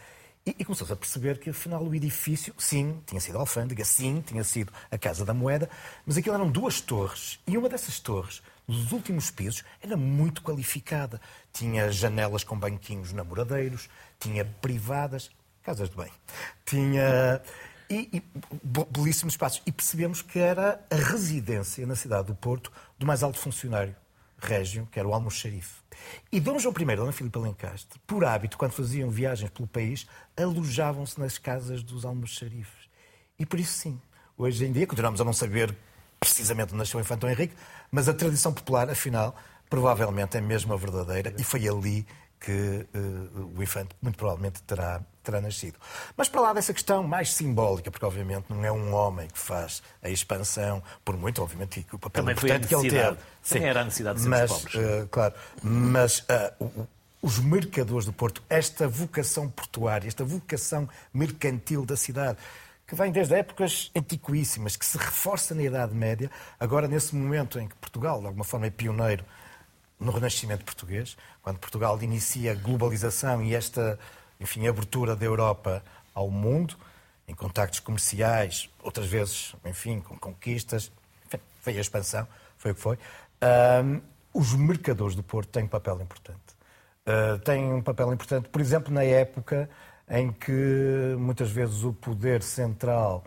[0.47, 4.23] e, e começou-se a perceber que, afinal, o edifício, sim, tinha sido a alfândega, sim,
[4.25, 5.69] tinha sido a Casa da Moeda,
[6.07, 11.21] mas aquilo eram duas torres, e uma dessas torres, nos últimos pisos, era muito qualificada.
[11.53, 13.89] Tinha janelas com banquinhos namoradeiros,
[14.21, 15.31] tinha privadas,
[15.63, 16.13] casas de bem,
[16.65, 17.41] tinha...
[17.91, 18.23] E, e
[18.91, 19.63] belíssimos espaços.
[19.65, 23.97] E percebemos que era a residência na cidade do Porto do mais alto funcionário
[24.41, 25.81] régio, que era o almoxarife.
[26.31, 30.07] E Dom João I e Dona Filipe Alencastre, por hábito, quando faziam viagens pelo país,
[30.37, 32.89] alojavam-se nas casas dos almoxarifes.
[33.39, 34.01] E por isso, sim,
[34.37, 35.77] hoje em dia, continuamos a não saber
[36.19, 37.55] precisamente onde nasceu o Infante Henrique,
[37.91, 39.37] mas a tradição popular, afinal,
[39.69, 42.07] provavelmente é mesmo a verdadeira e foi ali
[42.41, 45.79] que uh, o infante muito provavelmente terá, terá nascido.
[46.17, 49.83] Mas para lá dessa questão mais simbólica, porque obviamente não é um homem que faz
[50.03, 53.17] a expansão, por muito, obviamente, o papel Também importante que ele teve.
[53.43, 54.75] Sim, era a necessidade de ser mas, pobres.
[54.75, 56.89] Uh, claro, mas uh,
[57.21, 62.39] os mercadores do Porto, esta vocação portuária, esta vocação mercantil da cidade,
[62.87, 67.69] que vem desde épocas antiquíssimas, que se reforça na Idade Média, agora nesse momento em
[67.69, 69.25] que Portugal, de alguma forma, é pioneiro
[70.01, 73.99] no Renascimento português, quando Portugal inicia a globalização e esta,
[74.41, 75.83] enfim, abertura da Europa
[76.15, 76.77] ao mundo,
[77.27, 80.91] em contactos comerciais, outras vezes, enfim, com conquistas,
[81.27, 82.99] enfim, foi a expansão, foi o que foi.
[83.85, 84.01] Um,
[84.33, 86.41] os mercadores do Porto têm um papel importante.
[87.07, 89.69] Uh, têm um papel importante, por exemplo, na época
[90.11, 93.25] em que muitas vezes o poder central,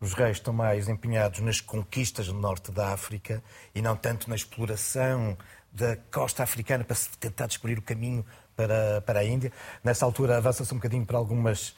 [0.00, 3.42] os reis estão mais empenhados nas conquistas no norte da África
[3.74, 5.36] e não tanto na exploração
[5.72, 8.24] da costa africana para tentar descobrir o caminho
[8.56, 9.52] para, para a Índia.
[9.82, 11.74] Nessa altura avança-se um bocadinho para alguns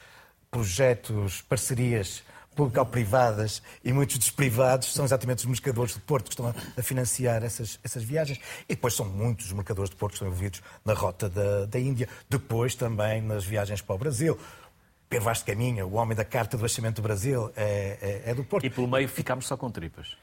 [0.50, 2.22] projetos, parcerias
[2.56, 7.44] público-privadas e muitos dos privados são exatamente os mercadores de Porto que estão a, financiar
[7.44, 8.40] essas, essas viagens.
[8.66, 11.78] E depois são muitos os mercadores de Porto que estão envolvidos na rota da, da
[11.78, 14.38] Índia, depois também nas viagens para o Brasil.
[15.08, 18.34] Pedro Vaz de Caminha, o homem da Carta do Bastimento do Brasil, é, é, é
[18.34, 18.66] do Porto.
[18.66, 20.16] E pelo meio ficámos só com tripas.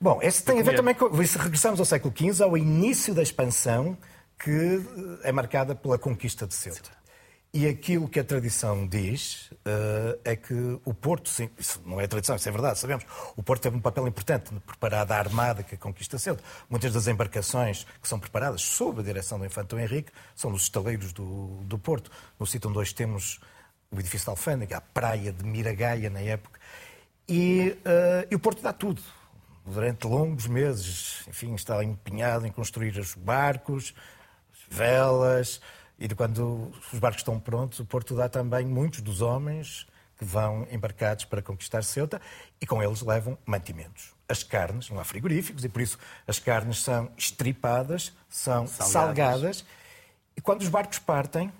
[0.00, 1.08] Bom, esse tem a ver também com.
[1.08, 3.96] Regressamos ao século XV, ao início da expansão,
[4.38, 4.80] que
[5.22, 6.90] é marcada pela conquista de Ceuta.
[7.56, 10.52] E aquilo que a tradição diz uh, é que
[10.84, 13.04] o Porto, sim, isso não é tradição, isso é verdade, sabemos,
[13.36, 16.42] o Porto teve um papel importante no preparar a armada que conquista Ceuta.
[16.68, 21.12] Muitas das embarcações que são preparadas sob a direção do Infante Henrique são nos estaleiros
[21.12, 22.10] do, do Porto.
[22.40, 23.38] No sítio onde hoje temos
[23.88, 26.58] o edifício da Alfândega, a praia de Miragaia na época.
[27.28, 29.00] E, uh, e o Porto dá tudo
[29.64, 33.94] durante longos meses, enfim, está empenhado em construir os barcos,
[34.74, 35.60] velas,
[35.98, 40.24] e de quando os barcos estão prontos, o Porto dá também muitos dos homens que
[40.24, 42.20] vão embarcados para conquistar Ceuta
[42.60, 44.12] e com eles levam mantimentos.
[44.28, 49.64] As carnes, não há frigoríficos, e por isso as carnes são estripadas, são salgadas, salgadas
[50.36, 51.52] e quando os barcos partem,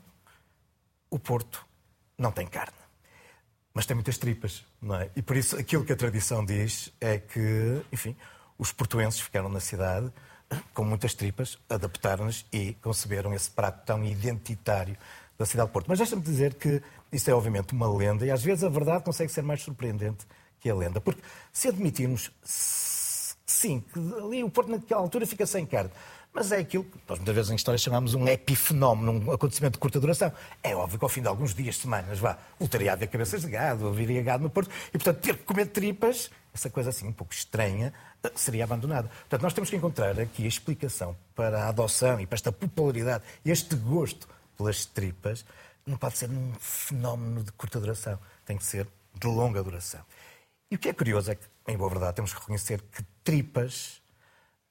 [1.10, 1.64] o Porto
[2.18, 2.84] não tem carne
[3.74, 5.10] mas tem muitas tripas, não é?
[5.16, 8.16] E por isso aquilo que a tradição diz é que, enfim,
[8.56, 10.12] os portuenses ficaram na cidade
[10.72, 14.96] com muitas tripas, adaptaram-nos e conceberam esse prato tão identitário
[15.38, 15.86] da cidade de Porto.
[15.88, 19.32] Mas deixa-me dizer que isso é obviamente uma lenda e às vezes a verdade consegue
[19.32, 20.26] ser mais surpreendente
[20.60, 21.00] que a lenda.
[21.00, 25.90] Porque se admitirmos, sim, que ali o Porto naquela altura fica sem carne,
[26.34, 29.78] mas é aquilo que nós muitas vezes em história chamamos um epifenómeno, um acontecimento de
[29.78, 30.32] curta duração.
[30.64, 33.48] É óbvio que ao fim de alguns dias, semanas, vá, voltaria a haver cabeças de
[33.48, 37.12] gado, haveria gado no Porto, e portanto ter que comer tripas, essa coisa assim um
[37.12, 37.94] pouco estranha,
[38.34, 39.08] seria abandonada.
[39.08, 43.22] Portanto, nós temos que encontrar aqui a explicação para a adoção e para esta popularidade,
[43.44, 45.44] este gosto pelas tripas,
[45.86, 50.00] não pode ser um fenómeno de curta duração, tem que ser de longa duração.
[50.68, 54.02] E o que é curioso é que, em boa verdade, temos que reconhecer que tripas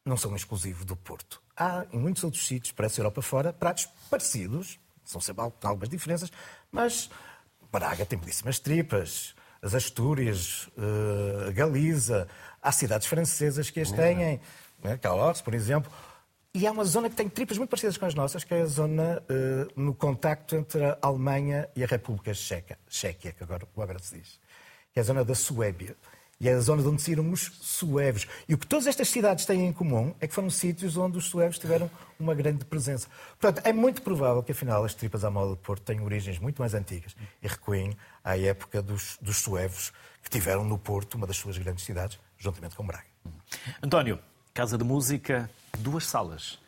[0.06, 3.88] não são exclusivos do Porto há em muitos outros sítios, para essa Europa fora, pratos
[4.10, 6.32] parecidos, são sempre algumas diferenças,
[6.72, 7.10] mas
[7.72, 12.28] Braga tem belíssimas tripas, as Astúrias, uh, Galiza,
[12.62, 14.42] há cidades francesas que as têm,
[14.84, 15.00] né?
[15.44, 15.92] Por exemplo.
[16.54, 18.66] E há uma zona que tem tripas muito parecidas com as nossas, que é a
[18.66, 23.98] zona uh, no contacto entre a Alemanha e a República Checa, Chequia, que agora, agora
[24.00, 24.39] se diz,
[24.92, 25.96] que é a zona da Suébia.
[26.39, 28.28] E é a zona de onde saíram os suevos.
[28.50, 31.26] E o que todas estas cidades têm em comum é que foram sítios onde os
[31.26, 33.08] suevos tiveram uma grande presença.
[33.39, 36.62] Portanto, é muito provável que, afinal, as tripas à moda de Porto tenham origens muito
[36.62, 41.38] mais antigas e recuem à época dos, dos suevos que tiveram no Porto, uma das
[41.38, 43.06] suas grandes cidades, juntamente com Braga.
[43.82, 44.19] António,
[44.54, 46.62] Casa de Música, duas salas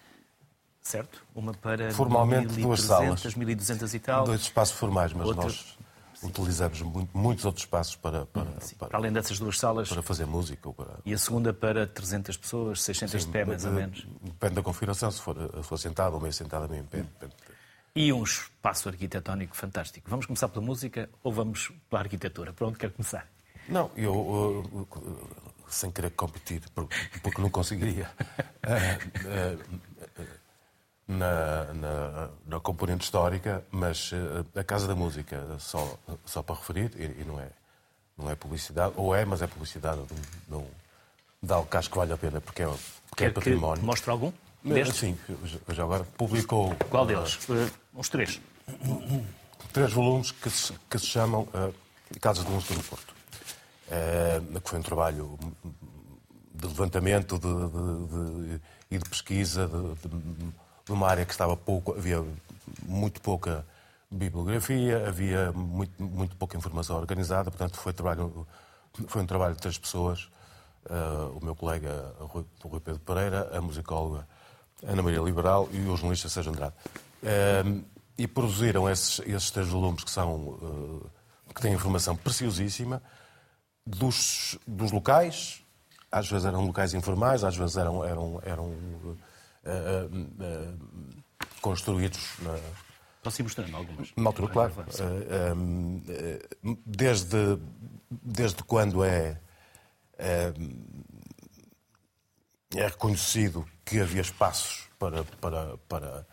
[0.85, 1.23] certo?
[1.33, 3.35] Uma para Formalmente 1, duas salas.
[3.35, 4.25] 1200 e tal.
[4.25, 5.43] Dois espaços formais, mas Outra...
[5.43, 5.77] nós
[6.23, 9.89] utilizamos muito, muitos outros espaços para, para, para, para, além dessas duas salas.
[9.89, 10.69] Para fazer música.
[11.05, 14.07] E a segunda para 300 pessoas, 600 Sim, de pé, mais ou menos?
[14.21, 17.05] Depende da configuração, se for, se for sentado ou meio sentado, meio em pé.
[17.95, 20.09] E um espaço arquitetónico fantástico.
[20.09, 22.51] Vamos começar pela música ou vamos pela arquitetura?
[22.51, 23.27] Para onde quer começar?
[23.69, 24.87] Não, eu,
[25.67, 26.61] sem querer competir,
[27.23, 28.09] porque não conseguiria.
[28.63, 29.57] Eh, eh,
[31.07, 36.91] na, na, na, componente histórica, mas uh, a Casa da Música, só, só para referir,
[36.95, 37.49] e, e, não, é,
[38.17, 40.65] não é publicidade, ou é, mas é publicidade de, de,
[41.43, 42.69] de algo que acho que vale a pena, porque é,
[43.09, 43.83] porque é património.
[43.83, 44.31] Mostra algum?
[44.63, 44.97] Destes?
[44.97, 45.17] Sim,
[45.69, 46.75] já agora publicou.
[46.89, 47.37] Qual deles?
[47.47, 48.41] Uh, uns três.
[49.71, 51.73] Três volumes que se, que se chamam uh,
[52.19, 53.13] Casas de Música do Porto.
[53.87, 55.37] Uh, que foi um trabalho
[56.51, 62.23] de levantamento de, de, de, e de pesquisa de, uma área que estava pouco, havia
[62.83, 63.65] muito pouca
[64.09, 68.47] bibliografia, havia muito, muito pouca informação organizada, portanto foi, trabalho,
[69.07, 70.29] foi um trabalho de três pessoas,
[70.85, 74.27] uh, o meu colega Rui, Rui, Pedro Pereira, a musicóloga
[74.83, 76.75] Ana Maria Liberal e o jornalista Sérgio Andrade.
[77.23, 77.83] Uh,
[78.17, 81.09] e produziram esses, esses três volumes que são uh,
[81.53, 83.01] que têm informação preciosíssima
[83.85, 85.61] dos, dos locais,
[86.11, 88.73] às vezes eram locais informais, às vezes eram, eram, eram
[91.61, 92.57] construídos na.
[93.23, 94.13] Posso ir mostrando algumas?
[94.23, 94.73] Altura, claro.
[96.85, 97.57] desde,
[98.09, 99.41] desde quando é,
[100.19, 100.53] é
[102.87, 106.27] reconhecido que havia espaços para, para, para,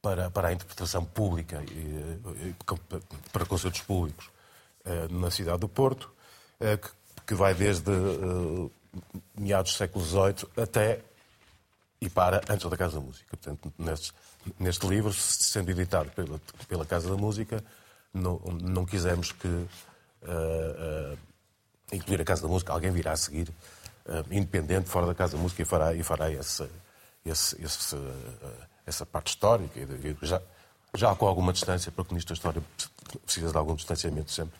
[0.00, 2.54] para, para a interpretação pública e
[3.32, 4.30] para concertos públicos
[5.10, 6.14] na cidade do Porto,
[7.26, 7.90] que vai desde
[9.36, 11.00] meados do século XVIII até
[12.02, 13.24] e para antes da Casa da Música.
[13.30, 14.12] Portanto, neste,
[14.58, 17.62] neste livro, sendo editado pela, pela Casa da Música,
[18.12, 19.68] não, não quisemos que uh,
[21.14, 21.18] uh,
[21.92, 23.48] incluir a Casa da Música, alguém virá a seguir,
[24.32, 26.68] independente, fora da Casa da Música, e fará, e fará esse,
[27.24, 27.96] esse, esse,
[28.84, 29.78] essa parte histórica,
[30.22, 30.42] já,
[30.96, 32.60] já com alguma distância, porque nisto a história
[33.24, 34.58] precisa de algum distanciamento sempre.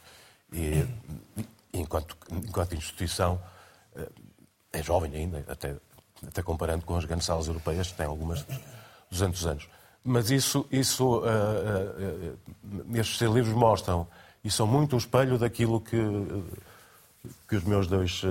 [0.53, 0.87] E,
[1.73, 3.43] enquanto, enquanto instituição,
[4.73, 5.75] é jovem ainda, até,
[6.27, 8.45] até comparando com as grandes salas europeias, que têm algumas
[9.11, 9.69] 200 anos.
[10.05, 12.35] Mas isso, isso uh, uh,
[12.91, 14.07] uh, estes livros mostram,
[14.45, 15.97] e são muito um espelho daquilo que,
[17.49, 18.23] que os meus dois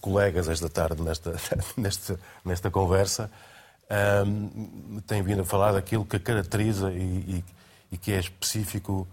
[0.00, 1.36] colegas esta tarde, nesta,
[1.76, 3.30] nesta, nesta conversa,
[5.06, 7.44] têm vindo a falar daquilo que caracteriza e, e,
[7.92, 9.06] e que é específico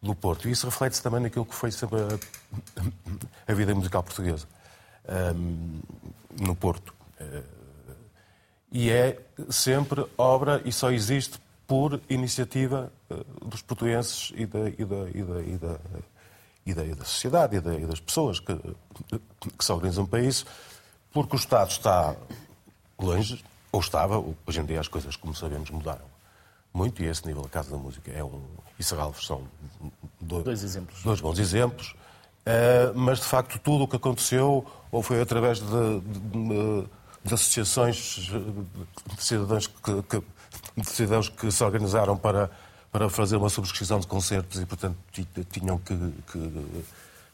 [0.00, 0.48] do Porto.
[0.48, 4.46] E isso reflete-se também naquilo que foi sempre a, a vida musical portuguesa
[5.08, 5.80] um,
[6.40, 6.94] no Porto.
[7.20, 7.42] Uh,
[8.70, 14.84] e é sempre obra e só existe por iniciativa uh, dos portuenses e da, e
[14.84, 15.80] da, e da, e da,
[16.66, 18.54] e da, e da sociedade e, e, das pessoas que,
[19.58, 20.46] que se organizam para isso,
[21.12, 22.16] porque o Estado está
[22.98, 26.14] longe, ou estava, hoje em dia as coisas, como sabemos, mudaram
[26.74, 28.42] muito, e esse nível a Casa da Música é um.
[28.76, 29.44] E Serralves são
[30.20, 31.02] dois, dois exemplos.
[31.04, 31.94] Dois bons exemplos.
[32.44, 36.86] Uh, mas, de facto, tudo o que aconteceu ou foi através de, de,
[37.24, 38.30] de associações
[39.16, 40.22] de cidadãos que, que,
[40.76, 42.50] de cidadãos que se organizaram para,
[42.92, 44.96] para fazer uma subscrição de concertos e, portanto,
[45.50, 45.96] tinham que,
[46.30, 46.84] que,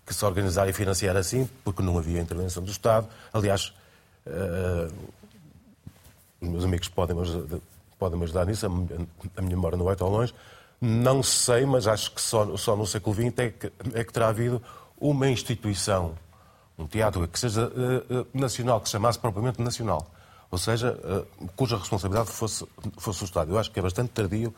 [0.06, 3.08] que se organizar e financiar assim, porque não havia intervenção do Estado.
[3.32, 3.74] Aliás,
[4.26, 4.92] uh,
[6.40, 7.16] os meus amigos podem
[7.98, 10.32] podem-me ajudar nisso, a minha memória não vai tão longe.
[10.80, 14.28] Não sei, mas acho que só, só no século XX é que, é que terá
[14.28, 14.62] havido
[15.00, 16.14] uma instituição,
[16.78, 20.06] um teatro que seja uh, uh, nacional, que se chamasse propriamente nacional.
[20.50, 22.66] Ou seja, uh, cuja responsabilidade fosse,
[22.98, 23.52] fosse o Estado.
[23.52, 24.54] Eu acho que é bastante tardio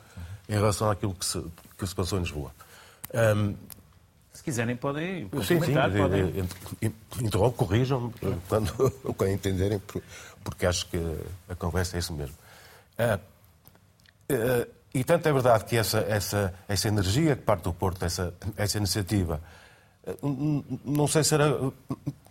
[0.49, 1.43] em relação àquilo que se,
[1.79, 2.51] que se passou em Lisboa.
[3.15, 3.55] Um,
[4.33, 6.49] se quiserem, podem sim, sim, podem...
[7.21, 8.13] interrompo, corrijam
[8.49, 9.81] quando, quando entenderem,
[10.43, 10.99] porque acho que
[11.49, 12.35] a conversa é isso mesmo.
[12.99, 13.21] Uh,
[14.33, 18.35] uh, e tanto é verdade que essa, essa, essa energia que parte do Porto, essa,
[18.57, 19.41] essa iniciativa,
[20.85, 21.73] não sei se era,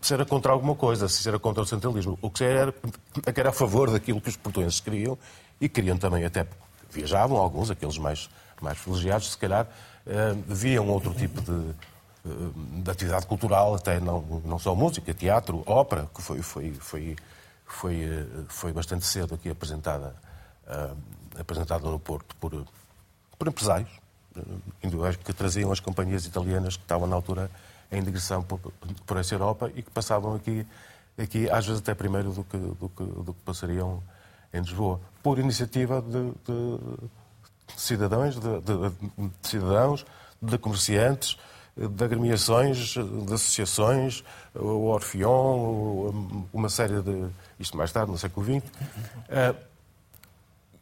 [0.01, 2.17] se era contra alguma coisa, se era contra o centralismo.
[2.21, 2.73] O que era,
[3.25, 5.17] é que era a favor daquilo que os portugueses queriam
[5.59, 6.45] e queriam também, até
[6.89, 8.29] viajavam alguns, aqueles mais,
[8.61, 9.67] mais privilegiados, se calhar,
[10.47, 16.21] viam outro tipo de, de atividade cultural, até não, não só música, teatro, ópera, que
[16.21, 17.15] foi, foi, foi,
[17.65, 20.13] foi, foi bastante cedo aqui apresentada
[21.39, 22.65] apresentada no Porto por,
[23.37, 24.00] por empresários
[25.23, 27.49] que traziam as companhias italianas que estavam na altura
[27.91, 28.59] em digressão por,
[29.05, 30.65] por essa Europa e que passavam aqui,
[31.17, 34.01] aqui às vezes até primeiro do que, do que, do que passariam
[34.53, 36.77] em Lisboa, por iniciativa de, de,
[37.73, 40.05] de cidadãos, de, de, cidadãos,
[40.41, 41.37] de comerciantes,
[41.75, 44.23] de agremiações, de associações,
[44.53, 46.11] o Orfeon,
[46.51, 47.29] uma série de.
[47.59, 48.69] Isto mais tarde, no século XX.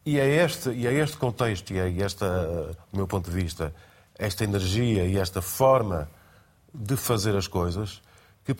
[0.09, 3.71] E é este, e é este contexto, e é esta, do meu ponto de vista,
[4.17, 6.09] esta energia e esta forma
[6.73, 8.01] de fazer as coisas
[8.43, 8.55] que,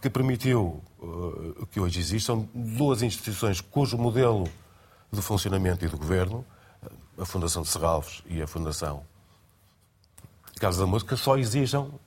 [0.00, 4.48] que permitiu uh, que hoje existam duas instituições cujo modelo
[5.10, 6.46] de funcionamento e de governo,
[7.18, 9.02] a Fundação de Serralves e a Fundação
[10.60, 11.98] Casa da Música, só exijam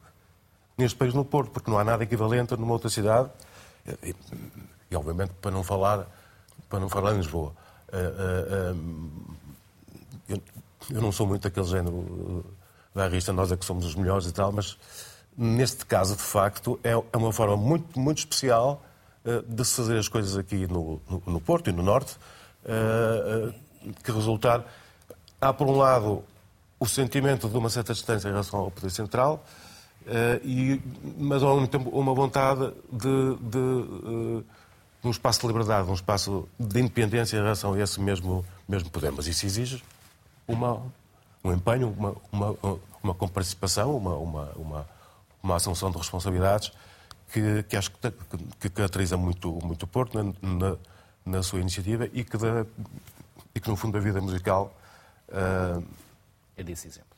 [0.78, 3.30] neste país no Porto, porque não há nada equivalente numa outra cidade,
[4.02, 4.16] e,
[4.89, 6.08] e obviamente para não falar,
[6.70, 7.64] para não falar em Lisboa.
[7.96, 9.12] Uh, uh,
[10.28, 10.41] eu,
[10.91, 12.43] eu, não sou muito daquele género
[12.93, 14.78] da rista, nós é que somos os melhores e tal, mas
[15.38, 18.84] neste caso, de facto, é, é uma forma muito, muito especial
[19.48, 22.16] de se fazer as coisas aqui no, no, no Porto e no Norte,
[24.04, 24.64] que resultar.
[25.41, 26.24] Há, por um lado,
[26.80, 29.43] o sentimento de uma certa distância em relação ao Poder Central,
[30.43, 30.80] e,
[31.18, 34.43] mas ao mesmo tempo uma vontade de, de, de
[35.08, 39.12] um espaço de liberdade, um espaço de independência em relação a esse mesmo, mesmo poder.
[39.12, 39.84] Mas isso exige
[40.47, 40.82] uma,
[41.43, 44.89] um empenho, uma, uma, uma comparticipação, uma, uma, uma,
[45.41, 46.72] uma assunção de responsabilidades
[47.32, 48.12] que, que acho que,
[48.60, 50.78] que caracteriza muito, muito o Porto na, na,
[51.26, 52.66] na sua iniciativa e que, da,
[53.53, 54.76] e que, no fundo, a vida musical
[55.30, 55.84] uh,
[56.56, 57.16] é desse exemplo.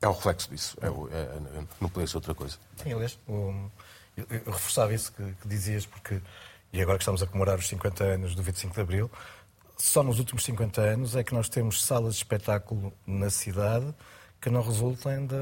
[0.00, 0.76] É o reflexo disso.
[0.80, 1.40] É, é,
[1.80, 2.56] não poderia ser outra coisa.
[2.76, 3.70] Sim, aliás, eu,
[4.16, 6.20] eu reforçava isso que, que, dizias, porque,
[6.72, 9.10] e agora que estamos a comemorar os 50 anos do 25 de Abril,
[9.76, 13.94] só nos últimos 50 anos é que nós temos salas de espetáculo na cidade
[14.40, 15.36] que não resultem da,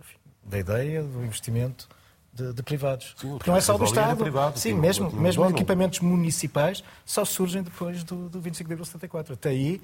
[0.00, 1.88] enfim, da ideia, do investimento
[2.32, 3.14] de, de privados.
[3.16, 4.16] Sim, Porque não é só do Estado.
[4.16, 8.90] Privado, Sim, mesmo, mesmo equipamentos municipais só surgem depois do, do 25 de abril de
[8.90, 9.34] 74.
[9.34, 9.82] Até aí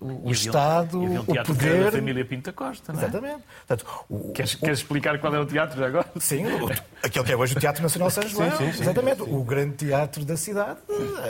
[0.00, 1.84] o, o Estado, e o poder...
[1.84, 3.04] da família Pinta Costa, não é?
[3.04, 3.42] Exatamente.
[3.66, 4.58] Portanto, o, queres, o...
[4.58, 6.06] queres, explicar qual é o teatro já agora?
[6.18, 6.70] Sim, o,
[7.02, 8.50] aquele que é hoje o Teatro Nacional São João.
[8.50, 9.22] Sim, sim, sim, Exatamente.
[9.22, 10.80] O grande teatro da cidade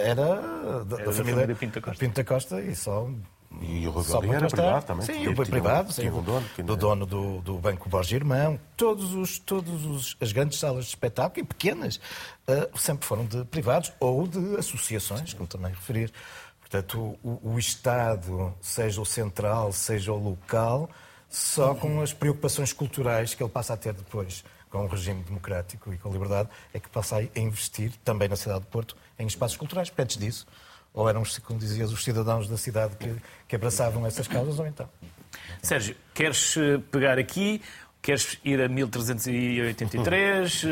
[0.04, 1.98] era da, da, da família, família Pinta, Costa.
[1.98, 3.08] Pinta Costa e só
[3.60, 5.06] e o Rebelde era privado também.
[5.06, 8.58] Sim, o privado, sim, um dono, do dono do, do Banco Borges Irmão.
[8.76, 12.00] Todos os, todos os, as grandes salas de espetáculo, e pequenas,
[12.48, 16.12] uh, sempre foram de privados ou de associações, como também referir.
[16.74, 20.90] Portanto, o, o Estado, seja o central, seja o local,
[21.30, 25.94] só com as preocupações culturais que ele passa a ter depois com o regime democrático
[25.94, 29.24] e com a liberdade, é que passa a investir, também na cidade de Porto, em
[29.24, 29.88] espaços culturais.
[29.88, 30.48] Porque antes disso,
[30.92, 33.14] ou eram, como dizias, os cidadãos da cidade que,
[33.46, 34.88] que abraçavam essas causas, ou então.
[35.62, 37.62] Sérgio, queres eh, pegar aqui
[38.04, 40.62] Queres ir a 1383?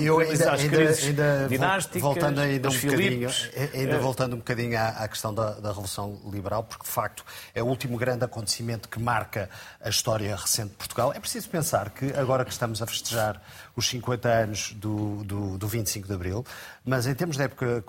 [0.00, 3.28] Eu ainda, as crises ainda, dinásticas, voltando ainda um bocadinho,
[3.74, 3.98] ainda é.
[3.98, 7.22] voltando um bocadinho à, à questão da, da, Revolução Liberal, porque de facto
[7.54, 9.50] é o último grande acontecimento que marca
[9.82, 11.12] a história recente de Portugal.
[11.14, 13.38] É preciso pensar que agora que estamos a festejar
[13.76, 16.42] os 50 anos do, do, do 25 de Abril,
[16.86, 17.84] mas em termos de época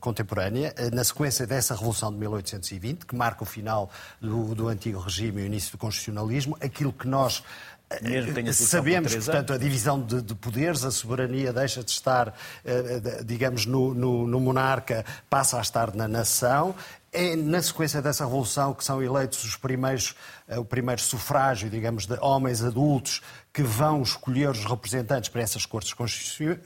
[0.00, 5.42] contemporânea, na sequência dessa Revolução de 1820, que marca o final do, do antigo regime
[5.42, 7.44] e o início do constitucionalismo, aquilo que nós
[8.52, 12.34] Sabemos, portanto, a divisão de, de, poderes, a soberania deixa de estar,
[12.64, 16.74] eh, digamos, no, no, no monarca, passa a estar na nação.
[17.10, 20.14] É na sequência dessa revolução que são eleitos os primeiros,
[20.56, 23.20] o primeiro sufrágio, digamos, de homens adultos
[23.52, 25.92] que vão escolher os representantes para essas cortes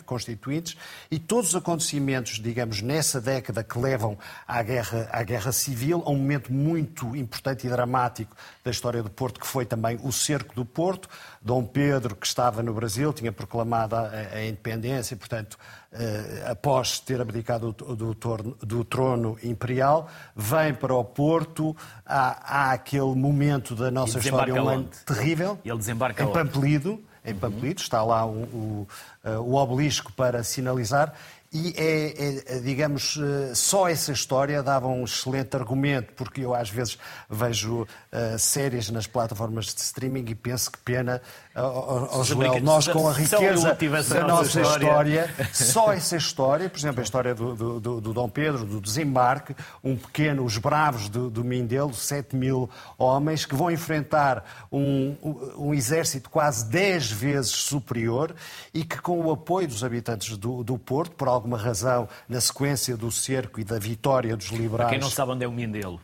[0.05, 0.77] constituintes
[1.11, 6.11] e todos os acontecimentos, digamos, nessa década que levam à guerra, à guerra civil, a
[6.11, 10.55] um momento muito importante e dramático da história do Porto, que foi também o cerco
[10.55, 11.09] do Porto.
[11.41, 15.59] Dom Pedro, que estava no Brasil, tinha proclamado a, a independência, portanto,
[15.95, 18.15] eh, após ter abdicado do, do,
[18.63, 21.77] do, trono imperial, vem para o Porto,
[22.07, 27.35] há, há aquele momento da nossa história um ano terrível, ele desembarca em Pampelido, em
[27.35, 28.89] Pampelido, está lá o, o,
[29.25, 31.15] eh, o obelisco para sinalizar,
[31.53, 36.71] e é, é, digamos, eh, só essa história dava um excelente argumento, porque eu às
[36.71, 36.99] vezes
[37.29, 41.21] vejo uh, séries nas plataformas de streaming e penso que pena,
[41.55, 43.77] uh, uh, Joel, nós com a riqueza
[44.09, 45.27] da nossa história.
[45.27, 48.81] história, só essa história, por exemplo, a história do, do, do, do Dom Pedro, do
[48.81, 55.15] desembarque, um pequeno, os bravos do, do Mindelo, 7 mil homens, que vão enfrentar um,
[55.59, 58.35] um, exército quase 10 vezes superior
[58.73, 62.97] e que com o apoio dos habitantes do, do Porto, por alguma razão, na sequência
[62.97, 64.77] do cerco e da vitória dos liberais.
[64.77, 66.01] Para quem não sabe onde é o Mindelo.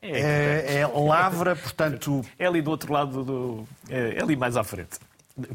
[0.00, 2.24] É, é, é, Lavra, portanto.
[2.38, 4.98] É ali do outro lado, do, é, é ali mais à frente.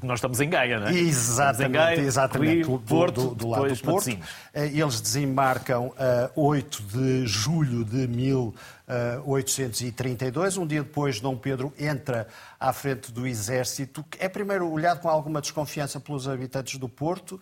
[0.02, 0.94] Nós estamos em Gaia, não é?
[0.94, 2.68] Exatamente, Gaia, exatamente.
[2.68, 4.18] Rio, Porto, do, do lado do Porto.
[4.54, 10.58] Eh, eles desembarcam a uh, 8 de julho de 1832.
[10.58, 12.30] Um dia depois, Dom Pedro entra
[12.60, 14.06] à frente do exército.
[14.20, 17.42] É primeiro olhado com alguma desconfiança pelos habitantes do Porto.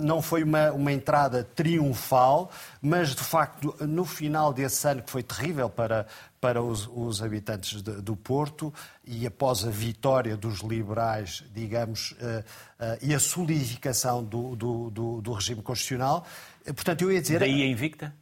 [0.00, 2.50] não foi uma, uma entrada triunfal,
[2.82, 6.06] mas de facto, no final desse ano, que foi terrível para,
[6.40, 8.72] para os, os habitantes de, do Porto,
[9.08, 15.20] e após a vitória dos liberais, digamos, uh, uh, e a solidificação do, do, do,
[15.22, 16.26] do regime constitucional,
[16.66, 17.40] portanto, eu ia dizer.
[17.40, 18.14] Daí a invicta?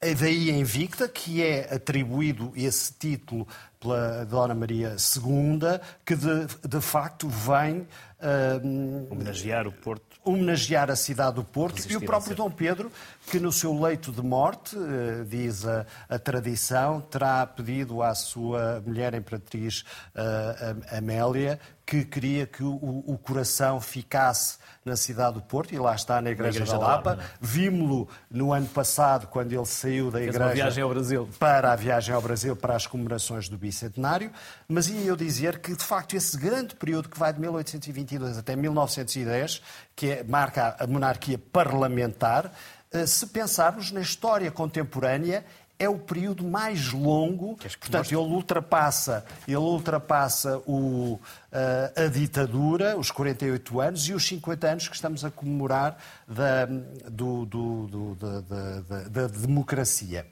[0.00, 3.46] daí a Invicta, que é atribuído esse título
[3.80, 10.15] pela Dona Maria II, que de, de facto vem uh, homenagear o Porto.
[10.26, 12.90] Homenagear a cidade do Porto e o próprio Dom Pedro,
[13.30, 18.82] que no seu leito de morte, uh, diz a, a, tradição, terá pedido à sua
[18.84, 25.74] mulher imperatriz uh, Amélia que queria que o, o, coração ficasse na cidade do Porto,
[25.74, 27.10] e lá está na Igreja, na igreja da Lapa.
[27.10, 27.26] Lapa é?
[27.40, 31.28] Vimos-lo no ano passado, quando ele saiu da Igreja viagem ao Brasil.
[31.38, 34.30] para a viagem ao Brasil, para as comemorações do Bicentenário.
[34.68, 38.54] Mas ia eu dizer que, de facto, esse grande período que vai de 1822 até
[38.54, 39.60] 1910,
[39.94, 42.52] que é, marca a monarquia parlamentar,
[42.92, 45.44] eh, se pensarmos na história contemporânea,
[45.78, 51.20] é o período mais longo, portanto, ele ultrapassa, ele ultrapassa o,
[51.52, 56.64] uh, a ditadura, os 48 anos, e os 50 anos que estamos a comemorar da,
[56.66, 60.26] do, do, do, da, da, da, democracia.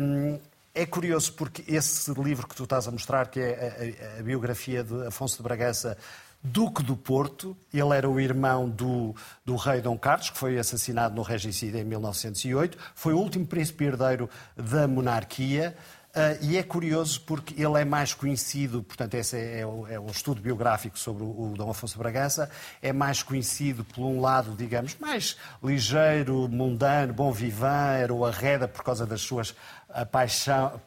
[0.00, 0.38] Um,
[0.74, 4.22] é curioso porque esse livro que tu estás a mostrar, que é a, a, a
[4.22, 5.98] biografia de Afonso de Bragança,
[6.42, 7.56] Duque do Porto.
[7.72, 9.14] Ele era o irmão do,
[9.44, 12.76] do rei Dom Carlos, que foi assassinado no regicídio em 1908.
[12.94, 15.76] Foi o último príncipe herdeiro da monarquia.
[16.14, 20.42] Uh, e é curioso porque ele é mais conhecido, portanto, esse é, é, é estudo
[20.42, 22.50] biográfico sobre o, o Dom Afonso Bragança,
[22.82, 28.68] é mais conhecido por um lado, digamos, mais ligeiro, mundano, bom vivant, era o arreda
[28.68, 29.54] por causa das suas
[29.94, 30.80] a paixão,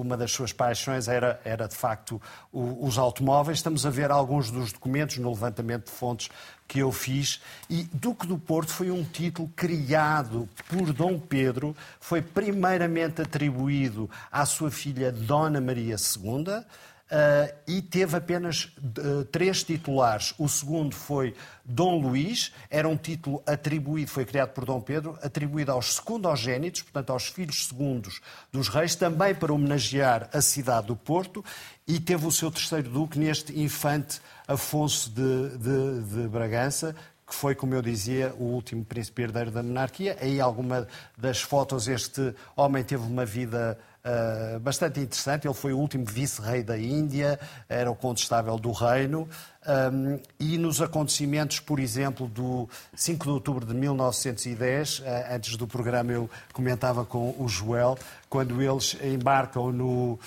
[0.00, 2.20] uma das suas paixões era, era de facto
[2.52, 3.58] os automóveis.
[3.58, 6.28] Estamos a ver alguns dos documentos no levantamento de fontes
[6.66, 7.40] que eu fiz.
[7.68, 14.46] E Duque do Porto foi um título criado por Dom Pedro, foi primeiramente atribuído à
[14.46, 16.64] sua filha Dona Maria II
[17.10, 20.32] Uh, e teve apenas uh, três titulares.
[20.38, 21.34] O segundo foi
[21.64, 27.10] Dom Luís, era um título atribuído, foi criado por Dom Pedro, atribuído aos secundogénitos, portanto
[27.10, 28.20] aos filhos segundos
[28.52, 31.44] dos reis, também para homenagear a cidade do Porto,
[31.84, 36.94] e teve o seu terceiro duque neste infante Afonso de, de, de Bragança,
[37.26, 40.16] que foi, como eu dizia, o último príncipe herdeiro da monarquia.
[40.20, 40.86] Aí, alguma
[41.16, 45.46] das fotos, este homem teve uma vida uh, bastante interessante.
[45.46, 47.38] Ele foi o último vice-rei da Índia,
[47.68, 49.28] era o condestável do reino.
[49.92, 55.56] Um, e nos acontecimentos, por exemplo, do 5 de outubro de 1910, uh, ah, antes
[55.56, 57.98] do programa eu comentava com o Joel,
[58.28, 60.18] quando eles embarcam no, uh,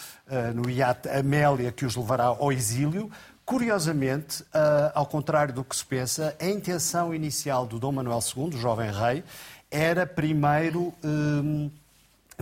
[0.54, 3.10] no iate Amélia, que os levará ao exílio,
[3.46, 8.46] Curiosamente, uh, ao contrário do que se pensa, a intenção inicial do Dom Manuel II,
[8.46, 9.22] o jovem rei,
[9.70, 10.94] era primeiro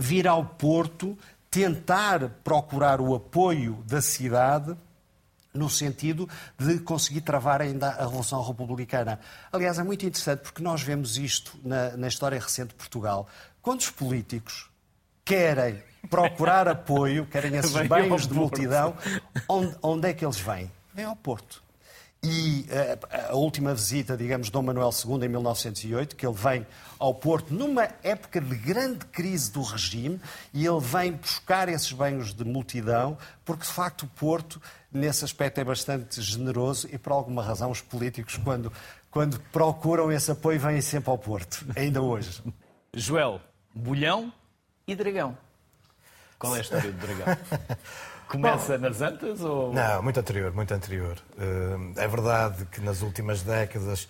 [0.02, 1.16] vir ao Porto,
[1.50, 4.76] tentar procurar o apoio da cidade
[5.54, 6.28] no sentido
[6.58, 9.20] de conseguir travar ainda a Revolução Republicana.
[9.52, 13.28] Aliás, é muito interessante porque nós vemos isto na, na história recente de Portugal.
[13.60, 14.70] Quando os políticos
[15.24, 18.96] querem procurar apoio, querem esses banhos de multidão,
[19.48, 20.70] onde, onde é que eles vêm?
[20.94, 21.61] vem ao Porto.
[22.24, 26.64] E uh, a última visita, digamos, de Dom Manuel II, em 1908, que ele vem
[26.96, 30.20] ao Porto numa época de grande crise do regime,
[30.54, 34.62] e ele vem buscar esses banhos de multidão, porque de facto o Porto,
[34.92, 38.72] nesse aspecto, é bastante generoso e por alguma razão os políticos, quando,
[39.10, 42.40] quando procuram esse apoio, vêm sempre ao Porto, ainda hoje.
[42.94, 43.40] Joel,
[43.74, 44.32] Bolhão
[44.86, 45.36] e Dragão.
[46.38, 47.36] Qual é a história do Dragão?
[48.32, 49.74] Começa Bom, nas Antas ou...
[49.74, 51.18] Não, muito anterior, muito anterior.
[51.38, 54.08] Eh, é verdade que nas últimas décadas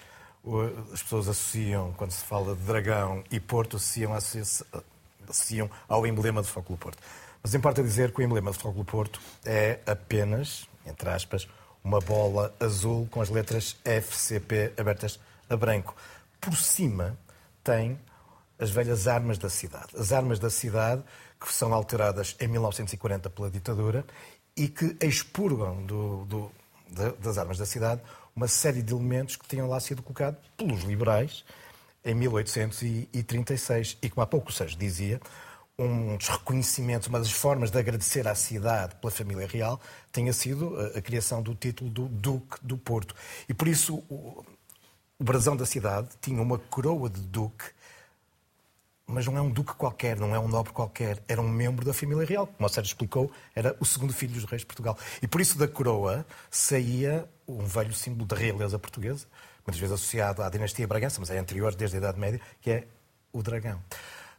[0.93, 6.47] as pessoas associam, quando se fala de dragão e Porto, associam, associam ao emblema do
[6.47, 6.99] Futebol Porto.
[7.43, 11.49] Mas importa dizer que o emblema do Futebol Porto é apenas, entre aspas,
[11.83, 15.19] uma bola azul com as letras FCP abertas
[15.51, 15.97] a branco.
[16.41, 17.19] Por cima
[17.65, 17.99] tem
[18.57, 19.89] as velhas armas da cidade.
[19.99, 21.03] As armas da cidade
[21.43, 24.05] que são alteradas em 1940 pela ditadura
[24.57, 26.53] e que expurgam do, do,
[27.19, 28.03] das armas da cidade
[28.35, 31.45] uma série de elementos que tinham lá sido colocados pelos liberais
[32.05, 35.21] em 1836 e, como há pouco o Sérgio dizia,
[35.79, 39.81] um dos reconhecimentos, uma das formas de agradecer à cidade pela família real,
[40.11, 43.15] tenha sido a, a criação do título do Duque do Porto.
[43.49, 44.45] E por isso o,
[45.19, 47.67] o brasão da cidade tinha uma coroa de Duque
[49.13, 51.93] mas não é um duque qualquer, não é um nobre qualquer, era um membro da
[51.93, 52.47] família real.
[52.47, 54.97] Como o Sérgio explicou, era o segundo filho dos reis de Portugal.
[55.21, 59.27] E por isso da coroa saía um velho símbolo da realeza portuguesa,
[59.67, 62.87] muitas vezes associado à dinastia Bragança, mas é anterior desde a Idade Média, que é
[63.33, 63.81] o dragão.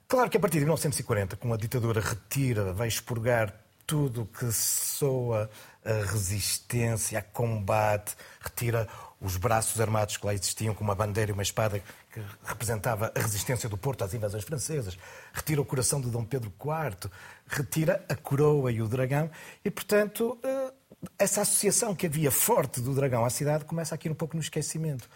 [0.07, 3.53] Claro que a partir de 1940, com a ditadura retira, vai expurgar
[3.85, 5.49] tudo que soa
[5.83, 8.87] a resistência, a combate, retira
[9.23, 13.19] os braços armados que lá existiam, com uma bandeira e uma espada que representava a
[13.19, 14.97] resistência do Porto às invasões francesas,
[15.33, 17.09] retira o coração de Dom Pedro IV,
[17.47, 19.31] retira a coroa e o dragão,
[19.63, 20.73] e, portanto, eh,
[21.17, 25.09] essa associação que havia forte do dragão à cidade começa aqui um pouco no esquecimento.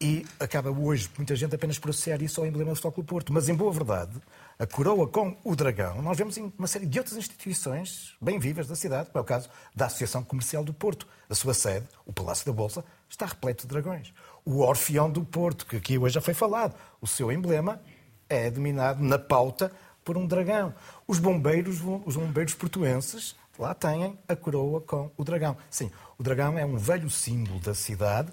[0.00, 3.32] E acaba hoje muita gente apenas por associar isso ao emblema do Futebol Porto.
[3.32, 4.20] Mas, em boa verdade,
[4.58, 8.66] a coroa com o dragão, nós vemos em uma série de outras instituições bem vivas
[8.66, 11.06] da cidade, como é o caso da Associação Comercial do Porto.
[11.28, 14.12] A sua sede, o Palácio da Bolsa, está repleto de dragões.
[14.44, 17.80] O Orfeão do Porto, que aqui hoje já foi falado, o seu emblema
[18.28, 19.72] é dominado na pauta
[20.04, 20.74] por um dragão.
[21.06, 25.56] Os bombeiros, os bombeiros portuenses lá têm a coroa com o dragão.
[25.70, 28.32] Sim, o dragão é um velho símbolo da cidade,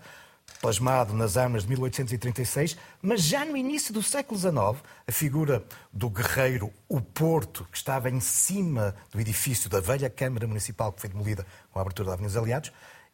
[0.62, 6.10] plasmado nas armas de 1836, mas já no início do século XIX, a figura do
[6.10, 11.10] guerreiro, o Porto, que estava em cima do edifício da velha Câmara Municipal, que foi
[11.10, 12.72] demolida com a abertura da Avenida dos Aliados,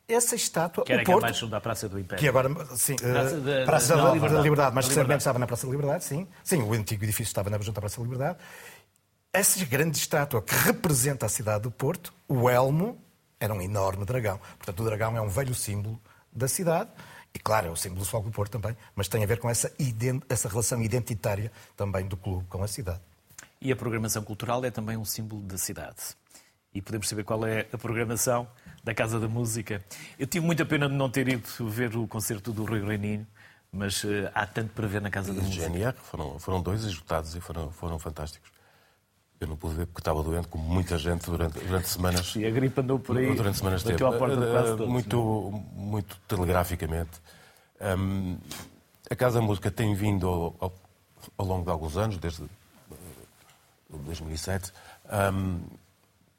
[0.08, 2.22] essa estátua, que era o Porto, mais da Praça do Império.
[2.22, 5.18] que agora, sim, Praça, de, Praça da, da, Liberdade, Liberdade mas Liberdade.
[5.18, 6.28] estava na Praça da Liberdade, sim.
[6.44, 8.38] Sim, o antigo edifício estava na junto à Praça da Liberdade.
[9.34, 13.02] Essa grande estátua que representa a cidade do Porto, o elmo,
[13.40, 14.40] era um enorme dragão.
[14.58, 16.00] Portanto, o dragão é um velho símbolo
[16.32, 16.90] da cidade.
[17.36, 19.70] E claro, é o símbolo do do Porto também, mas tem a ver com essa,
[20.30, 23.02] essa relação identitária também do clube com a cidade.
[23.60, 26.16] E a programação cultural é também um símbolo da cidade.
[26.74, 28.48] E podemos saber qual é a programação
[28.86, 29.84] da Casa da Música.
[30.18, 33.28] Eu tive muita pena de não ter ido ver o concerto do Rui Reininho,
[33.70, 35.68] mas uh, há tanto para ver na Casa da Música.
[35.68, 38.50] GNR foram, foram dois esgotados e foram, foram fantásticos.
[39.40, 42.36] Eu não pude ver porque estava doente, como muita gente durante, durante semanas.
[42.36, 43.36] E a gripe andou por aí.
[43.36, 44.04] Durante semanas teve.
[44.04, 47.22] À porta de quase todos, muito, muito telegraficamente.
[47.82, 48.38] Um,
[49.10, 50.74] a Casa da Música tem vindo ao, ao,
[51.38, 52.44] ao, longo de alguns anos, desde
[53.90, 54.72] 2007,
[55.34, 55.60] um,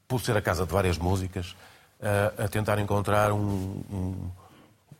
[0.07, 1.55] por ser a casa de várias músicas,
[1.99, 4.31] uh, a tentar encontrar um, um,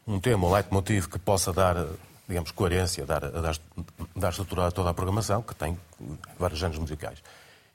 [0.08, 1.76] um tema, um leitmotiv que possa dar,
[2.28, 3.58] digamos, coerência, dar, dar,
[4.16, 5.78] dar estrutura a toda a programação, que tem
[6.38, 7.22] vários géneros musicais.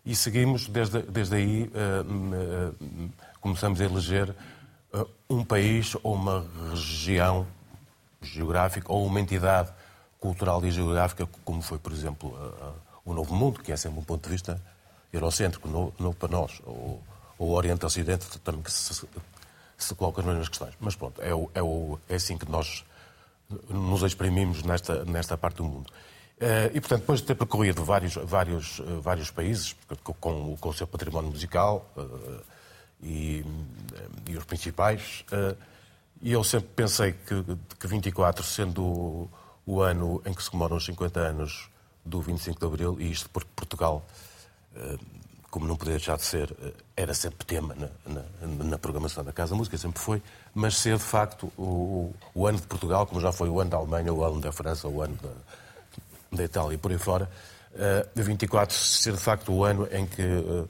[0.05, 4.34] E seguimos, desde, desde aí, uh, uh, começamos a eleger
[5.28, 7.46] um país ou uma região
[8.20, 9.72] geográfica ou uma entidade
[10.20, 12.36] cultural e geográfica, como foi, por exemplo,
[13.05, 14.61] o Novo Mundo, que é sempre um ponto de vista
[15.12, 17.03] eurocêntrico, novo, novo para nós, ou,
[17.38, 19.07] ou Oriente-Ocidente, também que se,
[19.76, 20.74] se coloca nas questões.
[20.80, 22.84] Mas pronto, é, o, é, o, é assim que nós
[23.68, 25.92] nos exprimimos nesta, nesta parte do mundo.
[26.74, 31.30] E, portanto, depois de ter percorrido vários, vários, vários países, com, com o seu património
[31.30, 31.88] musical
[33.01, 33.45] e,
[34.28, 35.24] e os principais,
[36.20, 37.45] e eu sempre pensei que,
[37.78, 39.30] que 24, sendo o,
[39.64, 41.68] o, ano em que se comemoram os 50 anos
[42.05, 44.05] do 25 de Abril, e isto porque Portugal,
[45.49, 46.53] como não podia deixar de ser,
[46.97, 50.22] era sempre tema na, na, na programação da Casa Música, sempre foi,
[50.55, 53.76] mas ser de facto o, o, ano de Portugal, como já foi o ano da
[53.76, 55.28] Alemanha, o ano da França, o ano da,
[56.32, 57.30] da Itália e por aí fora,
[57.74, 60.68] uh, 24 ser de facto o ano em que uh,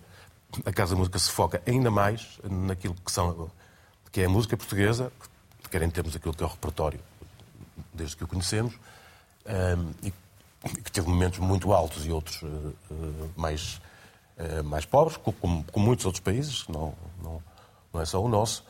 [0.66, 3.50] a Casa da Música se foca ainda mais naquilo que, são,
[4.10, 5.12] que é a música portuguesa,
[5.70, 7.00] quer em termos daquilo que é o repertório,
[7.94, 8.74] desde que o conhecemos,
[9.46, 10.12] um, e
[10.82, 12.74] que teve momentos muito altos e outros uh,
[13.36, 13.80] mais,
[14.64, 17.42] mais pobres, como, muitos outros países, não, não,
[17.92, 18.64] não é só o nosso,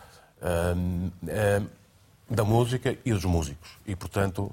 [2.28, 3.78] da música e dos músicos.
[3.86, 4.52] E, portanto,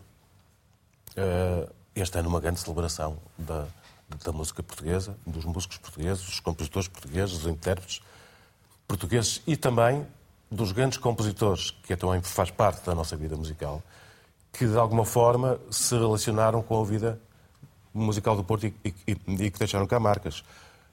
[1.96, 3.66] este ano uma grande celebração da,
[4.24, 8.02] da música portuguesa, dos músicos portugueses, dos compositores portugueses, dos intérpretes
[8.88, 10.06] portugueses e também
[10.52, 13.84] dos grandes compositores, que também faz parte da nossa vida musical,
[14.52, 17.20] que de alguma forma se relacionaram com a vida
[17.94, 20.44] musical do Porto e, e, e que deixaram cá marcas.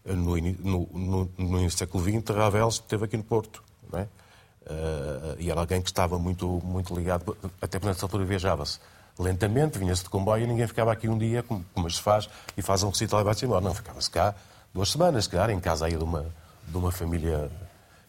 [0.04, 3.62] No, no, no, no século XX, Ravel esteve aqui no Porto.
[3.90, 4.02] Não é?
[4.02, 8.78] Uh, e era alguém que estava muito, muito ligado, até porque nessa altura viajava-se
[9.18, 12.62] lentamente, vinha-se de comboio e ninguém ficava aqui um dia, como, como se faz, e
[12.62, 13.62] faz um recital e vai-se embora.
[13.62, 14.34] Não, ficava-se cá
[14.72, 16.26] duas semanas, se calhar, em casa aí de uma,
[16.66, 17.50] de uma família,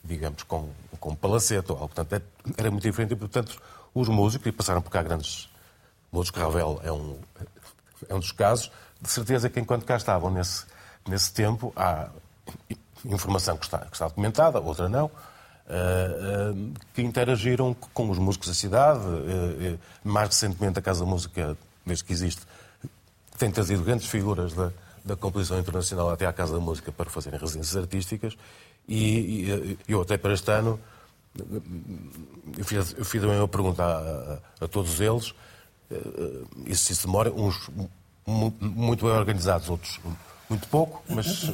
[0.03, 1.93] digamos, com, com palacete ou algo.
[1.93, 2.24] Portanto,
[2.58, 3.62] era muito diferente e, portanto,
[3.93, 5.49] os músicos, e passaram por cá grandes
[6.12, 7.18] músicos, Ravel é um,
[8.10, 10.66] é um dos casos, de certeza que enquanto cá estavam nesse,
[11.08, 12.10] nesse tempo, há
[13.05, 15.10] informação que está, que está documentada, outra não,
[16.93, 19.01] que interagiram com os músicos da cidade.
[20.03, 22.41] Mais recentemente, a Casa da Música, desde que existe,
[23.38, 24.72] tem trazido grandes figuras da,
[25.03, 28.38] da composição internacional até à Casa da Música para fazerem residências artísticas.
[28.88, 30.80] E, e eu, até para este ano,
[32.57, 35.34] eu fiz, eu fiz uma pergunta a, a, a todos eles,
[36.65, 37.70] e se isso demora, uns
[38.26, 39.99] muito bem organizados, outros
[40.49, 41.51] muito pouco, mas,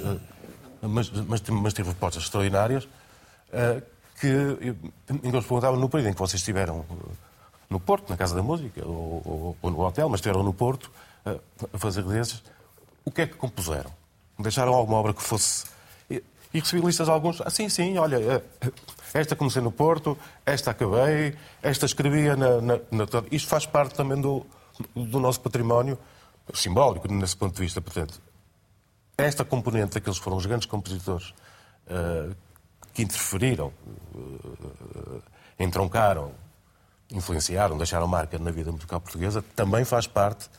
[0.81, 2.87] mas, mas, mas tive propostas extraordinárias
[4.23, 4.75] que
[5.09, 6.85] ainda os perguntava no período em que vocês estiveram
[7.69, 10.89] no Porto, na Casa da Música, ou, ou, ou no hotel, mas estiveram no Porto
[11.25, 12.41] a fazer desses,
[13.03, 13.91] o que é que compuseram?
[14.39, 15.65] Deixaram alguma obra que fosse.
[16.09, 17.41] E, e recebi listas alguns.
[17.41, 18.41] Ah, sim, sim, olha,
[19.13, 22.61] esta comecei no Porto, esta acabei, esta escrevia na.
[22.61, 23.05] na, na...
[23.29, 24.45] Isto faz parte também do,
[24.95, 25.97] do nosso património
[26.53, 27.81] simbólico, nesse ponto de vista.
[27.81, 28.21] Portanto,
[29.17, 31.33] esta componente daqueles que foram os grandes compositores
[31.87, 32.33] uh,
[32.93, 33.73] que interferiram,
[34.13, 35.23] uh,
[35.59, 36.31] entroncaram,
[37.11, 40.49] influenciaram, deixaram marca na vida musical portuguesa, também faz parte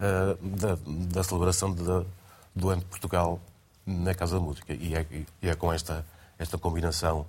[0.00, 0.78] uh, da,
[1.14, 1.82] da, celebração de,
[2.54, 3.40] do ano de Portugal
[3.86, 4.72] na Casa da Música.
[4.72, 5.06] E é,
[5.42, 6.04] e é com esta,
[6.38, 7.26] esta combinação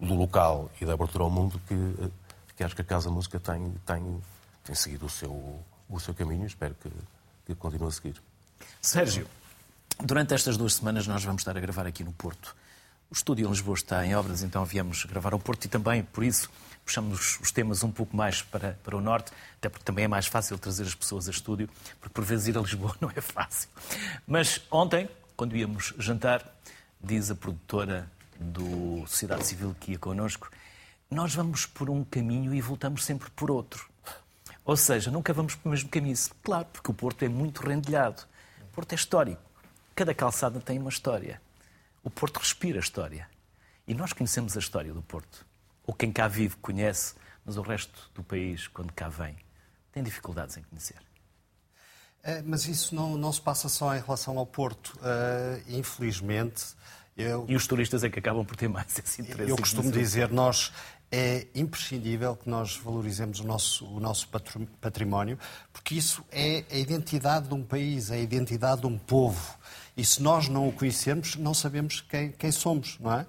[0.00, 2.10] do local e da abertura ao mundo que,
[2.56, 4.22] que acho que a Casa da Música tem, tem,
[4.64, 6.90] tem seguido o seu, o seu caminho e espero que,
[7.46, 8.20] que continue a seguir.
[8.82, 9.26] Sérgio,
[10.02, 12.54] durante estas duas semanas nós vamos estar a gravar aqui no Porto.
[13.14, 16.24] O estúdio em Lisboa está em obras, então viemos gravar ao Porto e também, por
[16.24, 16.50] isso,
[16.84, 20.26] puxamos os temas um pouco mais para, para o norte, até porque também é mais
[20.26, 23.68] fácil trazer as pessoas a estúdio, porque por vezes ir a Lisboa não é fácil.
[24.26, 26.44] Mas ontem, quando íamos jantar,
[27.00, 30.50] diz a produtora do Sociedade Civil que ia connosco,
[31.08, 33.88] nós vamos por um caminho e voltamos sempre por outro.
[34.64, 36.16] Ou seja, nunca vamos pelo mesmo caminho.
[36.42, 38.24] Claro, porque o Porto é muito rendilhado.
[38.60, 39.40] O Porto é histórico.
[39.94, 41.40] Cada calçada tem uma história.
[42.04, 43.26] O Porto respira história.
[43.88, 45.44] E nós conhecemos a história do Porto.
[45.86, 49.36] Ou quem cá vive conhece, mas o resto do país, quando cá vem,
[49.90, 50.98] tem dificuldades em conhecer.
[52.22, 54.98] É, mas isso não, não se passa só em relação ao Porto.
[54.98, 56.74] Uh, infelizmente.
[57.16, 59.50] Eu, e os turistas é que acabam por ter mais esse interesse.
[59.50, 60.72] Eu costumo dizer, nós
[61.12, 64.28] é imprescindível que nós valorizemos o nosso, o nosso
[64.80, 65.38] património,
[65.72, 69.56] porque isso é a identidade de um país, é a identidade de um povo.
[69.96, 73.26] E se nós não o conhecermos, não sabemos quem, quem somos, não é?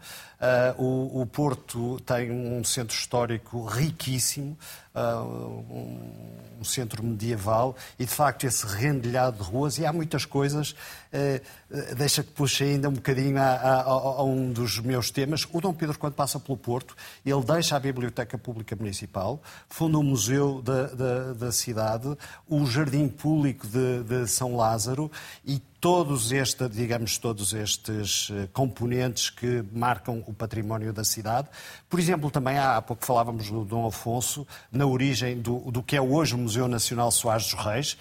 [0.77, 4.57] Uh, o, o, Porto tem um centro histórico riquíssimo,
[4.93, 10.25] uh, um, um, centro medieval, e de facto esse rendilhado de ruas, e há muitas
[10.25, 15.47] coisas, uh, deixa que puxe ainda um bocadinho a, a, a, um dos meus temas.
[15.51, 16.95] O Dom Pedro, quando passa pelo Porto,
[17.25, 22.15] ele deixa a Biblioteca Pública Municipal, funda o Museu da, da, da cidade,
[22.47, 25.09] o Jardim Público de, de São Lázaro,
[25.45, 31.47] e todos estes, digamos, todos estes componentes que marcam o património da cidade.
[31.87, 36.01] Por exemplo, também há, pouco falávamos do Dom Afonso, na origem do, do que é
[36.01, 37.97] hoje o Museu Nacional Soares dos Reis,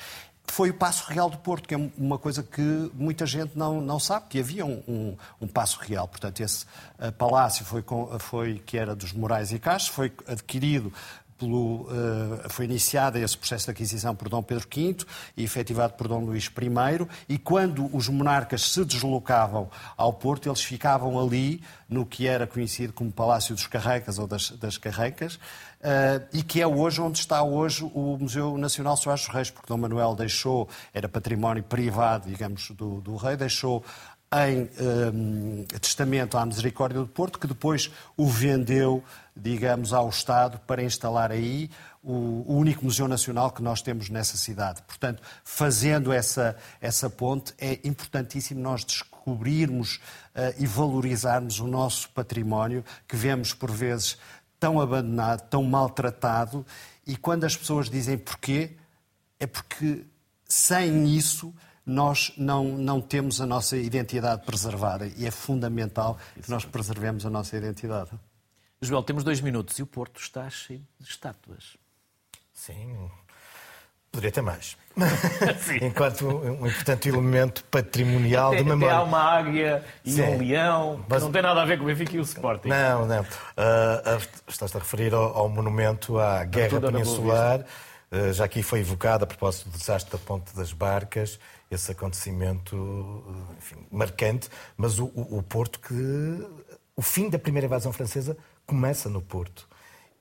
[0.46, 3.98] foi o Passo Real do Porto, que é uma coisa que muita gente não, não
[3.98, 6.06] sabe, que havia um, um, um Passo Real.
[6.06, 6.64] Portanto, esse
[6.98, 7.84] uh, palácio foi,
[8.18, 10.92] foi, que era dos Morais e Castro, foi adquirido
[11.44, 14.96] pelo, uh, foi iniciado esse processo de aquisição por Dom Pedro V
[15.36, 20.62] e efetivado por Dom Luís I, e quando os monarcas se deslocavam ao Porto, eles
[20.62, 26.24] ficavam ali, no que era conhecido como Palácio dos Carrecas ou das, das Carrecas, uh,
[26.32, 29.76] e que é hoje onde está hoje o Museu Nacional Soares dos Reis, porque Dom
[29.78, 33.84] Manuel deixou, era património privado, digamos, do, do rei, deixou
[34.34, 34.68] em
[35.14, 39.02] um, testamento à Misericórdia do Porto, que depois o vendeu,
[39.36, 41.70] digamos, ao Estado para instalar aí
[42.02, 44.82] o, o, único Museu Nacional que nós temos nessa cidade.
[44.82, 49.96] Portanto, fazendo essa, essa ponte, é importantíssimo nós descobrirmos
[50.34, 54.18] uh, e valorizarmos o nosso património, que vemos por vezes
[54.58, 56.66] tão abandonado, tão maltratado,
[57.06, 58.76] e quando as pessoas dizem porquê,
[59.38, 60.04] é porque
[60.44, 61.54] sem isso
[61.86, 67.30] nós não, não temos a nossa identidade preservada e é fundamental que nós preservemos a
[67.30, 68.10] nossa identidade.
[68.80, 71.76] Joel, temos dois minutos e o Porto está cheio de estátuas.
[72.52, 73.10] Sim,
[74.10, 74.76] poderia ter mais.
[75.82, 78.94] Enquanto um importante elemento patrimonial até, de memória.
[78.94, 80.22] Até há uma águia e Sim.
[80.22, 81.22] um leão, Mas...
[81.22, 82.68] não tem nada a ver com o Benfica e o Sporting.
[82.68, 83.22] Não, não.
[83.22, 87.64] Uh, uh, estás-te a referir ao, ao monumento à Guerra Peninsular.
[88.14, 93.24] Uh, já aqui foi evocado a propósito do desastre da Ponte das Barcas esse acontecimento
[93.58, 95.94] enfim, marcante, mas o, o, o Porto que.
[96.96, 99.68] O fim da primeira invasão francesa começa no Porto.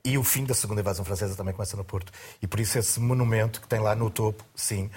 [0.04, 2.12] E o fim da segunda invasão francesa também começa no Porto.
[2.42, 4.90] E por isso esse monumento que tem lá no topo, sim,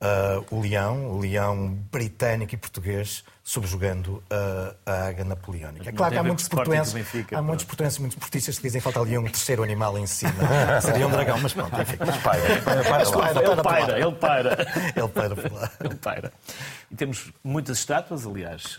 [0.00, 5.88] uh, o leão, o leão britânico e português, subjugando a, a águia napoleónica.
[5.88, 8.84] É claro que há muitos portuenses, Benfica, há muitos portuenses, muitos portistas que dizem que
[8.84, 10.32] falta ali um terceiro animal em cima.
[10.82, 11.96] Seria um dragão, mas pronto, enfim.
[12.00, 12.44] Mas paira.
[12.44, 14.56] Ele paira, ele paira.
[14.96, 15.70] Ele paira por lá.
[15.80, 16.32] Ele paira.
[16.90, 18.76] E temos muitas estátuas, aliás,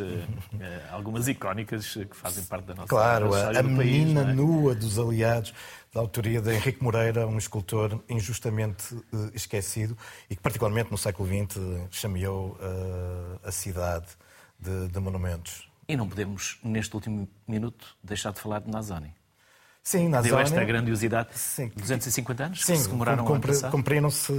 [0.59, 4.33] eh, algumas icónicas que fazem parte da nossa Claro, a, a menina país, é?
[4.33, 5.53] nua dos aliados
[5.97, 9.97] da autoria de Henrique Moreira, um escultor injustamente uh, esquecido
[10.29, 11.57] e que, particularmente no século XX,
[11.89, 14.05] chameou uh, a cidade
[14.59, 15.67] de, de monumentos.
[15.87, 19.11] E não podemos, neste último minuto, deixar de falar de Nazoni.
[19.81, 21.29] Sim, na Deu esta grandiosidade.
[21.33, 21.71] Sim.
[21.75, 24.33] 250 anos Sim, que se comemoraram cumpri- cumpriram-se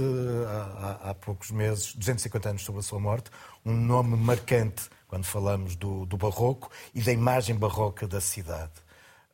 [0.47, 0.61] há,
[1.07, 3.29] há- há poucos meses 250 anos sobre a sua morte.
[3.65, 8.71] Um nome marcante quando falamos do, do barroco e da imagem barroca da cidade.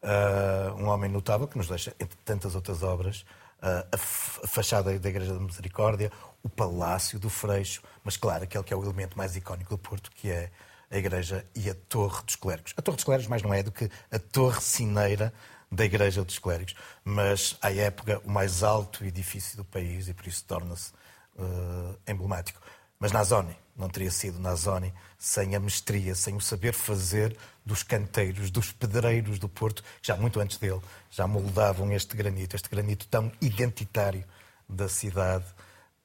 [0.05, 3.25] Ah, um homem notável que nos deixa, entre tantas outras obras,
[3.59, 6.11] ah, a, a fachada da Igreja da Misericórdia,
[6.43, 10.11] o Palácio do Freixo, mas claro, aquele que é o elemento mais icónico do Porto,
[10.11, 10.51] que é
[10.91, 12.73] a Igreja e a Torre dos Clérigos.
[12.77, 15.33] A Torre dos Clérigos mais não é do que a Torre Cineira
[15.71, 20.27] da Igreja dos Clérigos, mas à época o mais alto edifício do país e por
[20.27, 20.93] isso torna-se
[21.39, 22.61] eh, emblemático.
[22.99, 28.49] Mas Nazoni não teria sido Nazoni sem a mestria, sem o saber fazer dos canteiros,
[28.49, 33.07] dos pedreiros do Porto, que já muito antes dele já moldavam este granito, este granito
[33.07, 34.23] tão identitário
[34.67, 35.45] da cidade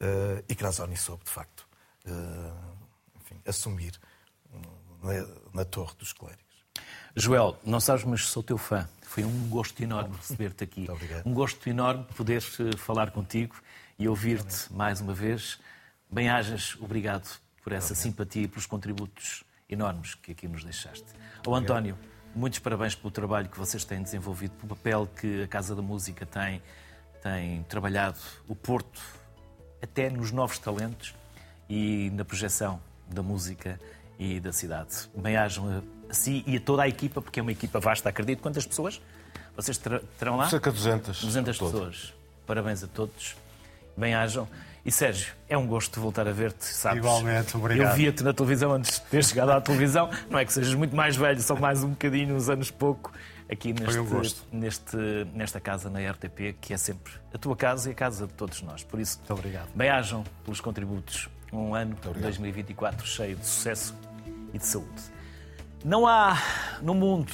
[0.00, 1.66] eh, e que Nazoni soube, de facto,
[2.04, 2.10] eh,
[3.20, 3.92] enfim, assumir
[5.02, 6.44] na, na Torre dos Clérigos.
[7.14, 8.88] Joel, não sabes, mas sou teu fã.
[9.02, 10.80] Foi um gosto enorme receber-te aqui.
[10.80, 11.26] Muito obrigado.
[11.26, 13.56] Um gosto enorme poder eh, falar contigo
[13.98, 15.58] e ouvir-te mais uma vez.
[16.10, 21.04] Bem-ajas, obrigado por essa simpatia e pelos contributos enormes que aqui nos deixaste.
[21.46, 21.96] Ao António,
[22.34, 26.24] muitos parabéns pelo trabalho que vocês têm desenvolvido, pelo papel que a Casa da Música
[26.26, 26.62] tem,
[27.22, 29.00] tem trabalhado o Porto,
[29.82, 31.14] até nos novos talentos
[31.68, 33.80] e na projeção da música
[34.18, 35.08] e da cidade.
[35.14, 38.40] Bem-ajam a, si e a toda a equipa, porque é uma equipa vasta, acredito.
[38.42, 39.00] Quantas pessoas
[39.56, 40.48] vocês ter- terão lá?
[40.48, 41.24] Cerca de 200.
[41.24, 41.72] 200 todo.
[41.72, 42.14] pessoas.
[42.46, 43.36] Parabéns a todos.
[43.96, 44.46] Bem-ajam.
[44.84, 46.98] E Sérgio, é um gosto voltar a ver-te, sabes?
[46.98, 47.90] Igualmente, obrigado.
[47.90, 50.08] Eu via-te na televisão antes de ter chegado à televisão.
[50.30, 53.12] Não é que sejas muito mais velho, só mais um bocadinho, uns anos pouco,
[53.50, 54.96] aqui neste, neste,
[55.34, 58.62] nesta casa na RTP, que é sempre a tua casa e a casa de todos
[58.62, 58.82] nós.
[58.82, 59.68] Por isso, Muito obrigado.
[59.74, 61.28] bem-ajam pelos contributos.
[61.52, 63.94] Um ano, 2024, cheio de sucesso
[64.54, 65.02] e de saúde.
[65.84, 66.38] Não há
[66.80, 67.32] no mundo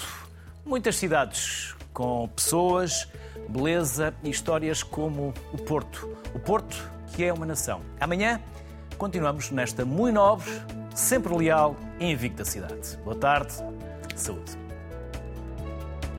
[0.64, 3.08] muitas cidades com pessoas,
[3.48, 6.16] beleza e histórias como o Porto.
[6.34, 7.80] O Porto, que é uma nação.
[7.98, 8.38] Amanhã
[8.98, 10.50] continuamos nesta muito nobre,
[10.94, 12.98] sempre leal e invicta cidade.
[13.02, 13.54] Boa tarde,
[14.14, 14.65] saúde.